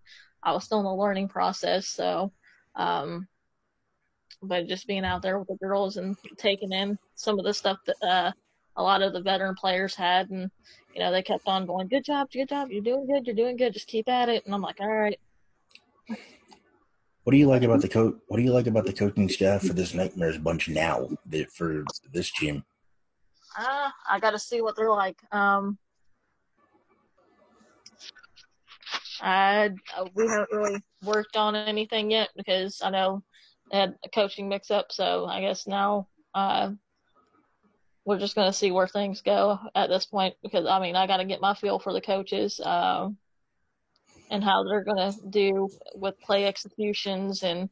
I 0.43 0.51
was 0.51 0.65
still 0.65 0.79
in 0.79 0.85
the 0.85 0.93
learning 0.93 1.29
process. 1.29 1.87
So 1.87 2.33
um, 2.75 3.29
but 4.41 4.67
just 4.67 4.87
being 4.87 5.05
out 5.05 5.21
there 5.21 5.39
with 5.39 5.47
the 5.47 5.55
girls 5.55 5.95
and 5.95 6.17
taking 6.37 6.73
in 6.73 6.99
some 7.15 7.39
of 7.39 7.45
the 7.45 7.53
stuff 7.53 7.77
that 7.85 7.95
uh, 8.05 8.31
a 8.77 8.83
lot 8.83 9.01
of 9.01 9.13
the 9.13 9.21
veteran 9.21 9.55
players 9.55 9.95
had, 9.95 10.29
and 10.29 10.49
you 10.93 10.99
know 10.99 11.11
they 11.11 11.21
kept 11.21 11.47
on 11.47 11.65
going, 11.65 11.87
"Good 11.87 12.05
job, 12.05 12.29
good 12.31 12.49
job, 12.49 12.71
you're 12.71 12.81
doing 12.81 13.07
good, 13.07 13.25
you're 13.25 13.35
doing 13.35 13.57
good, 13.57 13.73
just 13.73 13.87
keep 13.87 14.09
at 14.09 14.29
it." 14.29 14.45
And 14.45 14.53
I'm 14.53 14.61
like, 14.61 14.79
"All 14.79 14.87
right." 14.87 15.19
What 17.23 17.31
do 17.31 17.37
you 17.37 17.47
like 17.47 17.63
about 17.63 17.81
the 17.81 17.89
coach? 17.89 18.15
What 18.27 18.37
do 18.37 18.43
you 18.43 18.53
like 18.53 18.67
about 18.67 18.85
the 18.85 18.93
coaching 18.93 19.29
staff 19.29 19.63
for 19.63 19.73
this 19.73 19.95
Nightmares 19.95 20.37
bunch 20.37 20.69
now? 20.69 21.09
For 21.55 21.83
this 22.13 22.31
team? 22.31 22.63
Uh, 23.57 23.89
I 24.09 24.19
got 24.19 24.31
to 24.31 24.39
see 24.39 24.61
what 24.61 24.75
they're 24.75 24.91
like. 24.91 25.17
Um, 25.31 25.79
I 29.21 29.71
we 30.13 30.27
haven't 30.27 30.51
really 30.51 30.79
worked 31.03 31.35
on 31.35 31.55
anything 31.55 32.11
yet 32.11 32.29
because 32.35 32.81
I 32.83 32.89
know 32.89 33.23
they 33.71 33.79
had 33.79 33.95
a 34.03 34.09
coaching 34.09 34.47
mix 34.47 34.69
up. 34.69 34.91
So 34.91 35.25
I 35.25 35.41
guess 35.41 35.65
now 35.65 36.07
uh, 36.35 36.71
we're 38.05 38.19
just 38.19 38.35
going 38.35 38.47
to 38.47 38.57
see 38.57 38.71
where 38.71 38.87
things 38.87 39.21
go 39.21 39.59
at 39.73 39.89
this 39.89 40.05
point 40.05 40.35
because 40.43 40.65
I 40.67 40.79
mean 40.79 40.95
I 40.95 41.07
got 41.07 41.17
to 41.17 41.25
get 41.25 41.41
my 41.41 41.55
feel 41.55 41.79
for 41.79 41.91
the 41.91 42.01
coaches 42.01 42.61
um, 42.63 43.17
and 44.29 44.43
how 44.43 44.63
they're 44.63 44.83
going 44.83 45.11
to 45.11 45.17
do 45.29 45.69
with 45.95 46.19
play 46.21 46.45
executions 46.45 47.43
and 47.43 47.69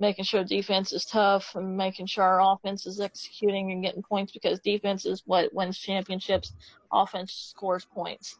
making 0.00 0.24
sure 0.24 0.42
defense 0.42 0.92
is 0.92 1.04
tough 1.04 1.54
and 1.54 1.76
making 1.76 2.06
sure 2.06 2.24
our 2.24 2.54
offense 2.54 2.86
is 2.86 3.00
executing 3.00 3.70
and 3.70 3.84
getting 3.84 4.02
points 4.02 4.32
because 4.32 4.58
defense 4.60 5.06
is 5.06 5.22
what 5.26 5.54
wins 5.54 5.78
championships. 5.78 6.52
Offense 6.92 7.32
scores 7.32 7.84
points. 7.84 8.36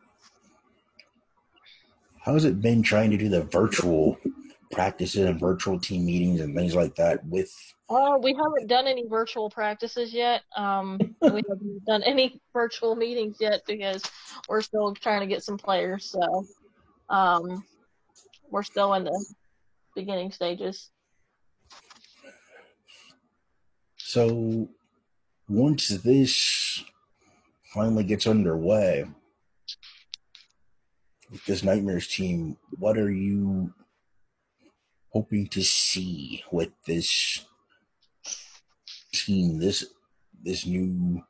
How 2.21 2.33
has 2.35 2.45
it 2.45 2.61
been 2.61 2.83
trying 2.83 3.11
to 3.11 3.19
do 3.19 3.29
the 3.29 3.43
virtual 3.43 4.19
practices 4.73 5.27
and 5.27 5.39
virtual 5.39 5.79
team 5.79 6.07
meetings 6.07 6.41
and 6.41 6.57
things 6.57 6.75
like 6.75 6.95
that 6.97 7.25
with 7.27 7.53
uh, 7.89 8.19
we 8.23 8.35
haven't 8.35 8.67
done 8.67 8.87
any 8.87 9.07
virtual 9.07 9.51
practices 9.51 10.13
yet. 10.13 10.43
Um, 10.57 10.99
we 11.21 11.43
haven't 11.49 11.85
done 11.87 12.03
any 12.03 12.41
virtual 12.53 12.97
meetings 12.97 13.37
yet 13.41 13.63
because 13.67 14.03
we're 14.49 14.63
still 14.63 14.95
trying 14.95 15.21
to 15.21 15.27
get 15.27 15.43
some 15.43 15.59
players. 15.59 16.11
So, 16.11 16.47
um, 17.11 17.65
we're 18.51 18.63
still 18.63 18.95
in 18.95 19.05
the 19.05 19.25
beginning 19.95 20.33
stages. 20.33 20.91
So, 23.97 24.69
once 25.49 25.89
this 25.89 26.85
finally 27.75 28.05
gets 28.05 28.27
underway 28.27 29.05
with 31.31 31.45
this 31.45 31.63
Nightmares 31.63 32.07
team, 32.09 32.57
what 32.79 32.97
are 32.97 33.11
you 33.11 33.75
hoping 35.11 35.49
to 35.49 35.63
see 35.63 36.45
with 36.51 36.71
this 36.87 37.45
team? 39.23 39.59
This 39.59 39.85
this 40.43 40.67
new 40.67 41.23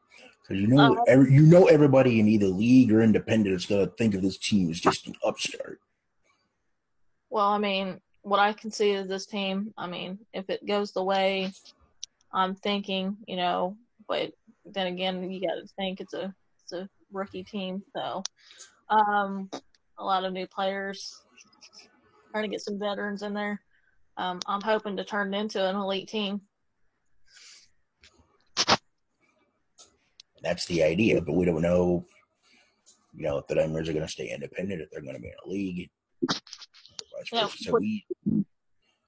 because 0.42 0.60
you 0.60 0.66
know 0.66 0.96
uh, 0.96 1.02
every, 1.08 1.32
you 1.32 1.42
know 1.42 1.66
everybody 1.66 2.20
in 2.20 2.28
either 2.28 2.46
league 2.46 2.92
or 2.92 3.02
independent 3.02 3.54
is 3.54 3.66
going 3.66 3.86
to 3.86 3.92
think 3.94 4.14
of 4.14 4.22
this 4.22 4.38
team 4.38 4.70
as 4.70 4.80
just 4.80 5.06
an 5.06 5.14
upstart. 5.24 5.80
Well, 7.30 7.48
I 7.48 7.58
mean, 7.58 8.00
what 8.22 8.40
I 8.40 8.52
can 8.52 8.70
see 8.70 8.90
is 8.90 9.08
this 9.08 9.26
team. 9.26 9.72
I 9.76 9.86
mean, 9.86 10.18
if 10.32 10.48
it 10.50 10.66
goes 10.66 10.92
the 10.92 11.04
way 11.04 11.52
I'm 12.32 12.54
thinking, 12.54 13.16
you 13.26 13.36
know, 13.36 13.76
but 14.08 14.32
then 14.64 14.86
again, 14.88 15.30
you 15.30 15.40
got 15.40 15.54
to 15.54 15.66
think 15.76 16.00
it's 16.00 16.14
a 16.14 16.34
it's 16.62 16.72
a 16.72 16.88
rookie 17.12 17.44
team, 17.44 17.82
so 17.94 18.22
um, 18.88 19.50
a 19.98 20.04
lot 20.04 20.24
of 20.24 20.32
new 20.32 20.46
players 20.46 21.20
trying 22.30 22.44
to 22.44 22.48
get 22.48 22.60
some 22.60 22.78
veterans 22.78 23.22
in 23.22 23.32
there 23.32 23.60
um, 24.16 24.40
I'm 24.46 24.60
hoping 24.60 24.96
to 24.96 25.04
turn 25.04 25.34
it 25.34 25.38
into 25.38 25.68
an 25.68 25.76
elite 25.76 26.08
team. 26.08 26.40
That's 30.44 30.66
the 30.66 30.82
idea, 30.82 31.22
but 31.22 31.32
we 31.32 31.46
don't 31.46 31.62
know, 31.62 32.04
you 33.14 33.22
know, 33.22 33.38
if 33.38 33.46
the 33.46 33.54
Nightmares 33.54 33.88
are 33.88 33.94
going 33.94 34.04
to 34.04 34.12
stay 34.12 34.30
independent, 34.30 34.82
if 34.82 34.90
they're 34.90 35.00
going 35.00 35.14
to 35.14 35.20
be 35.20 35.28
in 35.28 35.34
a 35.44 35.48
league. 35.48 35.90
Yeah, 37.32 37.48
so 37.48 37.78
we, 37.78 38.04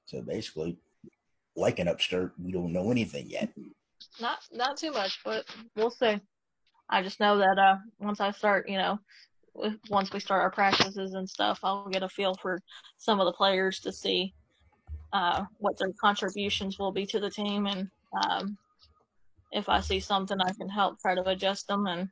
so 0.07 0.22
basically, 0.22 0.79
like 1.55 1.79
an 1.79 1.88
upstart, 1.88 2.33
we 2.42 2.53
don't 2.53 2.72
know 2.72 2.90
anything 2.90 3.29
yet. 3.29 3.51
Not, 4.18 4.38
not 4.51 4.79
too 4.79 4.92
much, 4.92 5.20
but 5.25 5.44
we'll 5.77 5.90
see. 5.90 6.18
I 6.88 7.03
just 7.03 7.20
know 7.20 7.37
that 7.38 7.59
uh, 7.59 7.77
once 7.99 8.20
I 8.20 8.31
start, 8.31 8.68
you 8.68 8.79
know, 8.79 8.99
once 9.90 10.12
we 10.12 10.20
start 10.20 10.42
our 10.42 10.51
practices 10.51 11.14
and 11.14 11.29
stuff, 11.29 11.61
I'll 11.62 11.88
get 11.88 12.03
a 12.03 12.09
feel 12.09 12.35
for 12.35 12.61
some 12.96 13.20
of 13.20 13.27
the 13.27 13.33
players 13.33 13.81
to 13.81 13.92
see 13.92 14.33
uh, 15.12 15.44
what 15.59 15.79
their 15.79 15.92
contributions 16.01 16.79
will 16.79 16.92
be 16.92 17.05
to 17.07 17.20
the 17.20 17.31
team, 17.31 17.66
and 17.66 17.88
um, 18.22 18.57
if 19.53 19.69
I 19.69 19.81
see 19.81 20.01
something, 20.01 20.41
I 20.41 20.53
can 20.53 20.69
help 20.69 21.01
try 21.01 21.15
to 21.15 21.29
adjust 21.29 21.69
them 21.69 21.87
and 21.87 22.09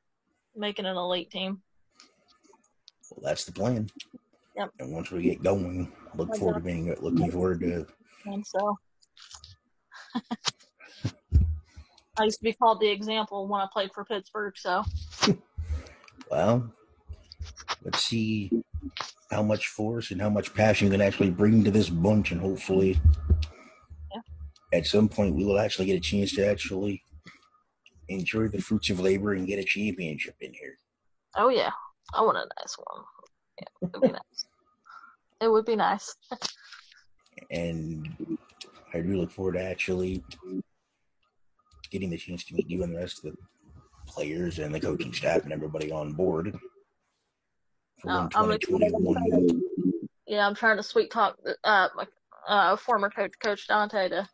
make 0.56 0.78
it 0.78 0.84
an 0.84 0.96
elite 0.96 1.30
team. 1.30 1.62
Well, 3.10 3.20
that's 3.22 3.44
the 3.44 3.52
plan. 3.52 3.90
Yep. 4.56 4.70
And 4.78 4.92
once 4.92 5.10
we 5.10 5.22
get 5.22 5.42
going, 5.42 5.92
look 6.14 6.34
forward 6.36 6.54
to 6.54 6.60
being 6.60 6.94
looking 7.00 7.30
forward 7.30 7.60
to. 7.60 7.86
And 8.26 8.46
so, 8.46 8.78
I 12.16 12.24
used 12.24 12.38
to 12.38 12.44
be 12.44 12.52
called 12.52 12.80
the 12.80 12.88
example 12.88 13.48
when 13.48 13.60
I 13.60 13.66
played 13.72 13.90
for 13.92 14.04
Pittsburgh. 14.04 14.54
So. 14.56 14.84
well, 16.30 16.72
let's 17.82 18.02
see 18.02 18.50
how 19.30 19.42
much 19.42 19.68
force 19.68 20.12
and 20.12 20.20
how 20.20 20.30
much 20.30 20.54
passion 20.54 20.86
you 20.86 20.92
can 20.92 21.00
actually 21.00 21.30
bring 21.30 21.64
to 21.64 21.70
this 21.70 21.90
bunch, 21.90 22.30
and 22.30 22.40
hopefully, 22.40 22.98
yeah. 24.14 24.20
at 24.78 24.86
some 24.86 25.08
point, 25.08 25.34
we 25.34 25.44
will 25.44 25.58
actually 25.58 25.86
get 25.86 25.96
a 25.96 26.00
chance 26.00 26.32
to 26.36 26.46
actually 26.46 27.02
enjoy 28.08 28.48
the 28.48 28.60
fruits 28.60 28.90
of 28.90 29.00
labor 29.00 29.34
and 29.34 29.46
get 29.46 29.58
a 29.58 29.64
championship 29.64 30.36
in 30.40 30.52
here. 30.52 30.78
Oh 31.36 31.48
yeah, 31.48 31.70
I 32.14 32.22
want 32.22 32.38
a 32.38 32.48
nice 32.60 32.76
one. 32.78 33.04
Yeah, 33.60 33.66
it 33.82 33.92
would 33.92 34.02
be 34.02 34.08
nice. 34.12 34.46
It 35.40 35.48
would 35.48 35.64
be 35.64 35.76
nice. 35.76 36.14
and 37.50 38.38
I 38.92 39.00
do 39.00 39.20
look 39.20 39.30
forward 39.30 39.54
to 39.54 39.62
actually 39.62 40.22
getting 41.90 42.10
the 42.10 42.16
chance 42.16 42.44
to 42.44 42.54
meet 42.54 42.70
you 42.70 42.82
and 42.82 42.94
the 42.94 42.98
rest 42.98 43.24
of 43.24 43.32
the 43.32 43.38
players 44.06 44.58
and 44.58 44.74
the 44.74 44.80
coaching 44.80 45.12
staff 45.12 45.44
and 45.44 45.52
everybody 45.52 45.90
on 45.90 46.12
board 46.12 46.58
uh, 48.06 48.28
I'm 48.34 48.58
yeah, 50.26 50.46
I'm 50.46 50.54
trying 50.54 50.76
to 50.76 50.82
sweet 50.82 51.10
talk 51.10 51.38
uh, 51.64 51.88
my 51.94 52.06
uh, 52.48 52.76
former 52.76 53.10
coach, 53.10 53.32
Coach 53.42 53.66
Dante, 53.66 54.08
to 54.08 54.28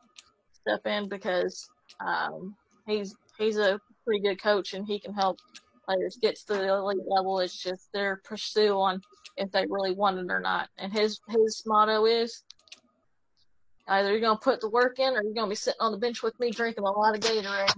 step 0.53 0.87
in 0.87 1.09
because 1.09 1.69
um, 2.05 2.55
he's 2.87 3.15
he's 3.40 3.59
a 3.59 3.81
pretty 4.05 4.22
good 4.22 4.40
coach 4.40 4.74
and 4.74 4.87
he 4.87 5.00
can 5.00 5.12
help 5.14 5.38
players 5.88 6.18
get 6.20 6.37
to 6.37 6.55
the 6.55 6.68
elite 6.68 6.98
level. 7.07 7.40
It's 7.40 7.61
just 7.61 7.88
their 7.92 8.20
pursue 8.24 8.79
on 8.79 9.00
if 9.37 9.50
they 9.50 9.66
really 9.68 9.92
want 9.92 10.18
it 10.18 10.26
or 10.31 10.40
not. 10.40 10.68
And 10.79 10.92
his 10.92 11.18
his 11.29 11.62
motto 11.66 12.05
is 12.05 12.42
either 13.88 14.11
you're 14.11 14.20
gonna 14.20 14.38
put 14.38 14.61
the 14.61 14.68
work 14.68 14.98
in 14.98 15.14
or 15.14 15.22
you're 15.22 15.35
gonna 15.35 15.48
be 15.48 15.55
sitting 15.55 15.81
on 15.81 15.92
the 15.92 15.98
bench 15.98 16.22
with 16.22 16.38
me 16.38 16.50
drinking 16.50 16.85
a 16.85 16.90
lot 16.90 17.14
of 17.14 17.20
Gatorade. 17.20 17.74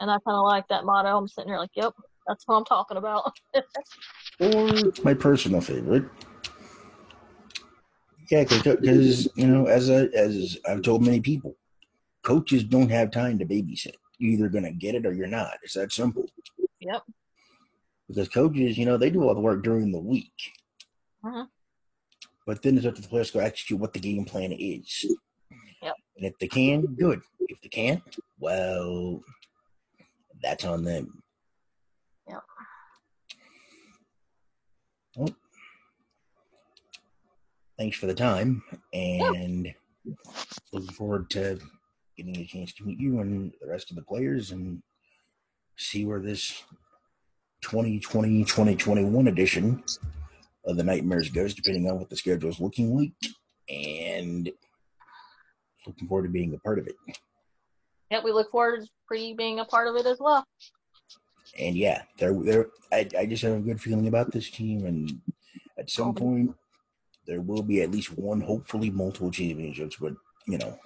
And 0.00 0.10
I 0.10 0.14
kind 0.14 0.36
of 0.36 0.44
like 0.44 0.66
that 0.68 0.84
motto. 0.84 1.16
I'm 1.16 1.28
sitting 1.28 1.50
here 1.50 1.58
like, 1.58 1.70
yep, 1.74 1.92
that's 2.26 2.44
what 2.46 2.56
I'm 2.56 2.64
talking 2.64 2.96
about. 2.96 3.32
or 4.40 4.92
my 5.04 5.14
personal 5.14 5.60
favorite. 5.60 6.04
Yeah, 8.30 8.44
because 8.44 9.28
you 9.34 9.46
know, 9.46 9.66
as 9.66 9.90
I, 9.90 10.04
as 10.14 10.58
I've 10.66 10.82
told 10.82 11.04
many 11.04 11.20
people, 11.20 11.56
coaches 12.22 12.64
don't 12.64 12.88
have 12.88 13.10
time 13.10 13.38
to 13.38 13.44
babysit. 13.44 13.94
You're 14.24 14.32
either 14.32 14.48
gonna 14.48 14.72
get 14.72 14.94
it 14.94 15.04
or 15.04 15.12
you're 15.12 15.26
not. 15.26 15.58
It's 15.62 15.74
that 15.74 15.92
simple. 15.92 16.24
Yep. 16.80 17.02
Because 18.08 18.28
coaches, 18.30 18.78
you 18.78 18.86
know, 18.86 18.96
they 18.96 19.10
do 19.10 19.22
all 19.22 19.34
the 19.34 19.40
work 19.40 19.62
during 19.62 19.92
the 19.92 19.98
week. 19.98 20.32
Uh-huh. 21.22 21.44
But 22.46 22.62
then 22.62 22.78
it's 22.78 22.86
up 22.86 22.94
to 22.94 23.02
the 23.02 23.08
players 23.08 23.30
to 23.32 23.42
execute 23.42 23.78
what 23.78 23.92
the 23.92 24.00
game 24.00 24.24
plan 24.24 24.52
is. 24.52 25.04
Yep. 25.82 25.94
And 26.16 26.26
if 26.26 26.38
they 26.38 26.48
can, 26.48 26.86
good. 26.94 27.20
If 27.40 27.60
they 27.60 27.68
can't, 27.68 28.02
well, 28.38 29.22
that's 30.42 30.64
on 30.64 30.84
them. 30.84 31.22
Yep. 32.26 32.42
Well, 35.16 35.36
thanks 37.78 37.98
for 37.98 38.06
the 38.06 38.14
time, 38.14 38.62
and 38.94 39.66
yeah. 39.66 40.14
looking 40.72 40.94
forward 40.94 41.28
to 41.30 41.58
getting 42.16 42.36
a 42.36 42.44
chance 42.44 42.72
to 42.74 42.84
meet 42.84 42.98
you 42.98 43.20
and 43.20 43.52
the 43.60 43.68
rest 43.68 43.90
of 43.90 43.96
the 43.96 44.02
players 44.02 44.50
and 44.50 44.82
see 45.76 46.04
where 46.04 46.20
this 46.20 46.62
2020 47.62 48.44
2021 48.44 49.28
edition 49.28 49.82
of 50.66 50.76
the 50.76 50.82
Nightmares 50.82 51.30
goes, 51.30 51.54
depending 51.54 51.88
on 51.90 51.98
what 51.98 52.08
the 52.08 52.16
schedule 52.16 52.50
is 52.50 52.60
looking 52.60 52.96
like, 52.96 53.12
and 53.68 54.50
looking 55.86 56.08
forward 56.08 56.24
to 56.24 56.32
being 56.32 56.54
a 56.54 56.58
part 56.58 56.78
of 56.78 56.86
it. 56.86 56.94
Yeah, 58.10 58.22
we 58.22 58.32
look 58.32 58.50
forward 58.50 58.80
to 59.10 59.18
you 59.18 59.34
being 59.34 59.60
a 59.60 59.64
part 59.64 59.88
of 59.88 59.96
it 59.96 60.06
as 60.06 60.18
well 60.20 60.46
and 61.58 61.76
yeah, 61.76 62.02
they're 62.18 62.34
they're. 62.34 62.66
I, 62.92 63.08
I 63.18 63.26
just 63.26 63.42
have 63.42 63.56
a 63.56 63.60
good 63.60 63.80
feeling 63.80 64.08
about 64.08 64.32
this 64.32 64.50
team, 64.50 64.86
and 64.86 65.20
at 65.78 65.90
some 65.90 66.14
point, 66.14 66.54
there 67.26 67.40
will 67.40 67.62
be 67.62 67.82
at 67.82 67.90
least 67.90 68.16
one, 68.16 68.40
hopefully 68.40 68.90
multiple 68.90 69.30
championships. 69.30 69.96
But 69.96 70.14
you 70.46 70.58
know, 70.58 70.78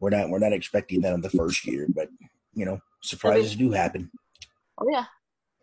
we're 0.00 0.10
not 0.10 0.28
we're 0.28 0.38
not 0.38 0.52
expecting 0.52 1.00
that 1.02 1.14
in 1.14 1.20
the 1.20 1.30
first 1.30 1.66
year. 1.66 1.86
But 1.88 2.08
you 2.54 2.64
know, 2.64 2.80
surprises 3.02 3.56
do 3.56 3.70
happen. 3.70 4.10
Oh 4.78 4.86
yeah, 4.90 5.04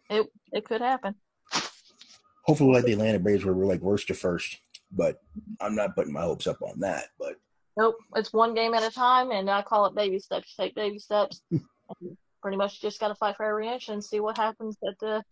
it 0.09 0.27
it 0.51 0.65
could 0.65 0.81
happen. 0.81 1.15
Hopefully, 2.43 2.73
like 2.73 2.85
the 2.85 2.93
Atlanta 2.93 3.19
Braves, 3.19 3.43
where 3.43 3.53
we're 3.53 3.65
like 3.65 3.81
worst 3.81 4.07
to 4.07 4.13
first. 4.13 4.57
But 4.91 5.21
I'm 5.59 5.75
not 5.75 5.95
putting 5.95 6.13
my 6.13 6.21
hopes 6.21 6.47
up 6.47 6.61
on 6.61 6.79
that. 6.81 7.05
But 7.19 7.35
nope, 7.77 7.95
it's 8.15 8.33
one 8.33 8.53
game 8.53 8.73
at 8.73 8.83
a 8.83 8.93
time, 8.93 9.31
and 9.31 9.49
I 9.49 9.61
call 9.61 9.85
it 9.87 9.95
baby 9.95 10.19
steps. 10.19 10.55
Take 10.55 10.75
baby 10.75 10.99
steps. 10.99 11.41
Hmm. 11.49 12.13
pretty 12.41 12.57
much 12.57 12.81
just 12.81 12.99
got 12.99 13.07
to 13.07 13.15
fight 13.15 13.35
for 13.35 13.45
every 13.45 13.67
inch 13.67 13.89
and 13.89 14.03
see 14.03 14.19
what 14.19 14.37
happens 14.37 14.77
at 14.87 14.93
the 14.99 15.23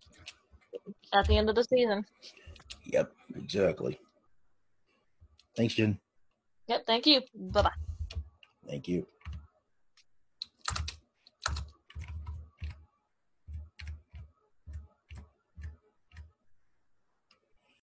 at 1.14 1.28
the 1.28 1.38
end 1.38 1.50
of 1.50 1.56
the 1.56 1.64
season. 1.64 2.06
Yep, 2.86 3.12
exactly. 3.36 4.00
Thanks, 5.56 5.76
Jen. 5.76 6.00
Yep, 6.68 6.86
thank 6.88 7.06
you. 7.06 7.22
Bye 7.36 7.62
bye. 7.64 7.93
Thank 8.68 8.88
you. 8.88 9.08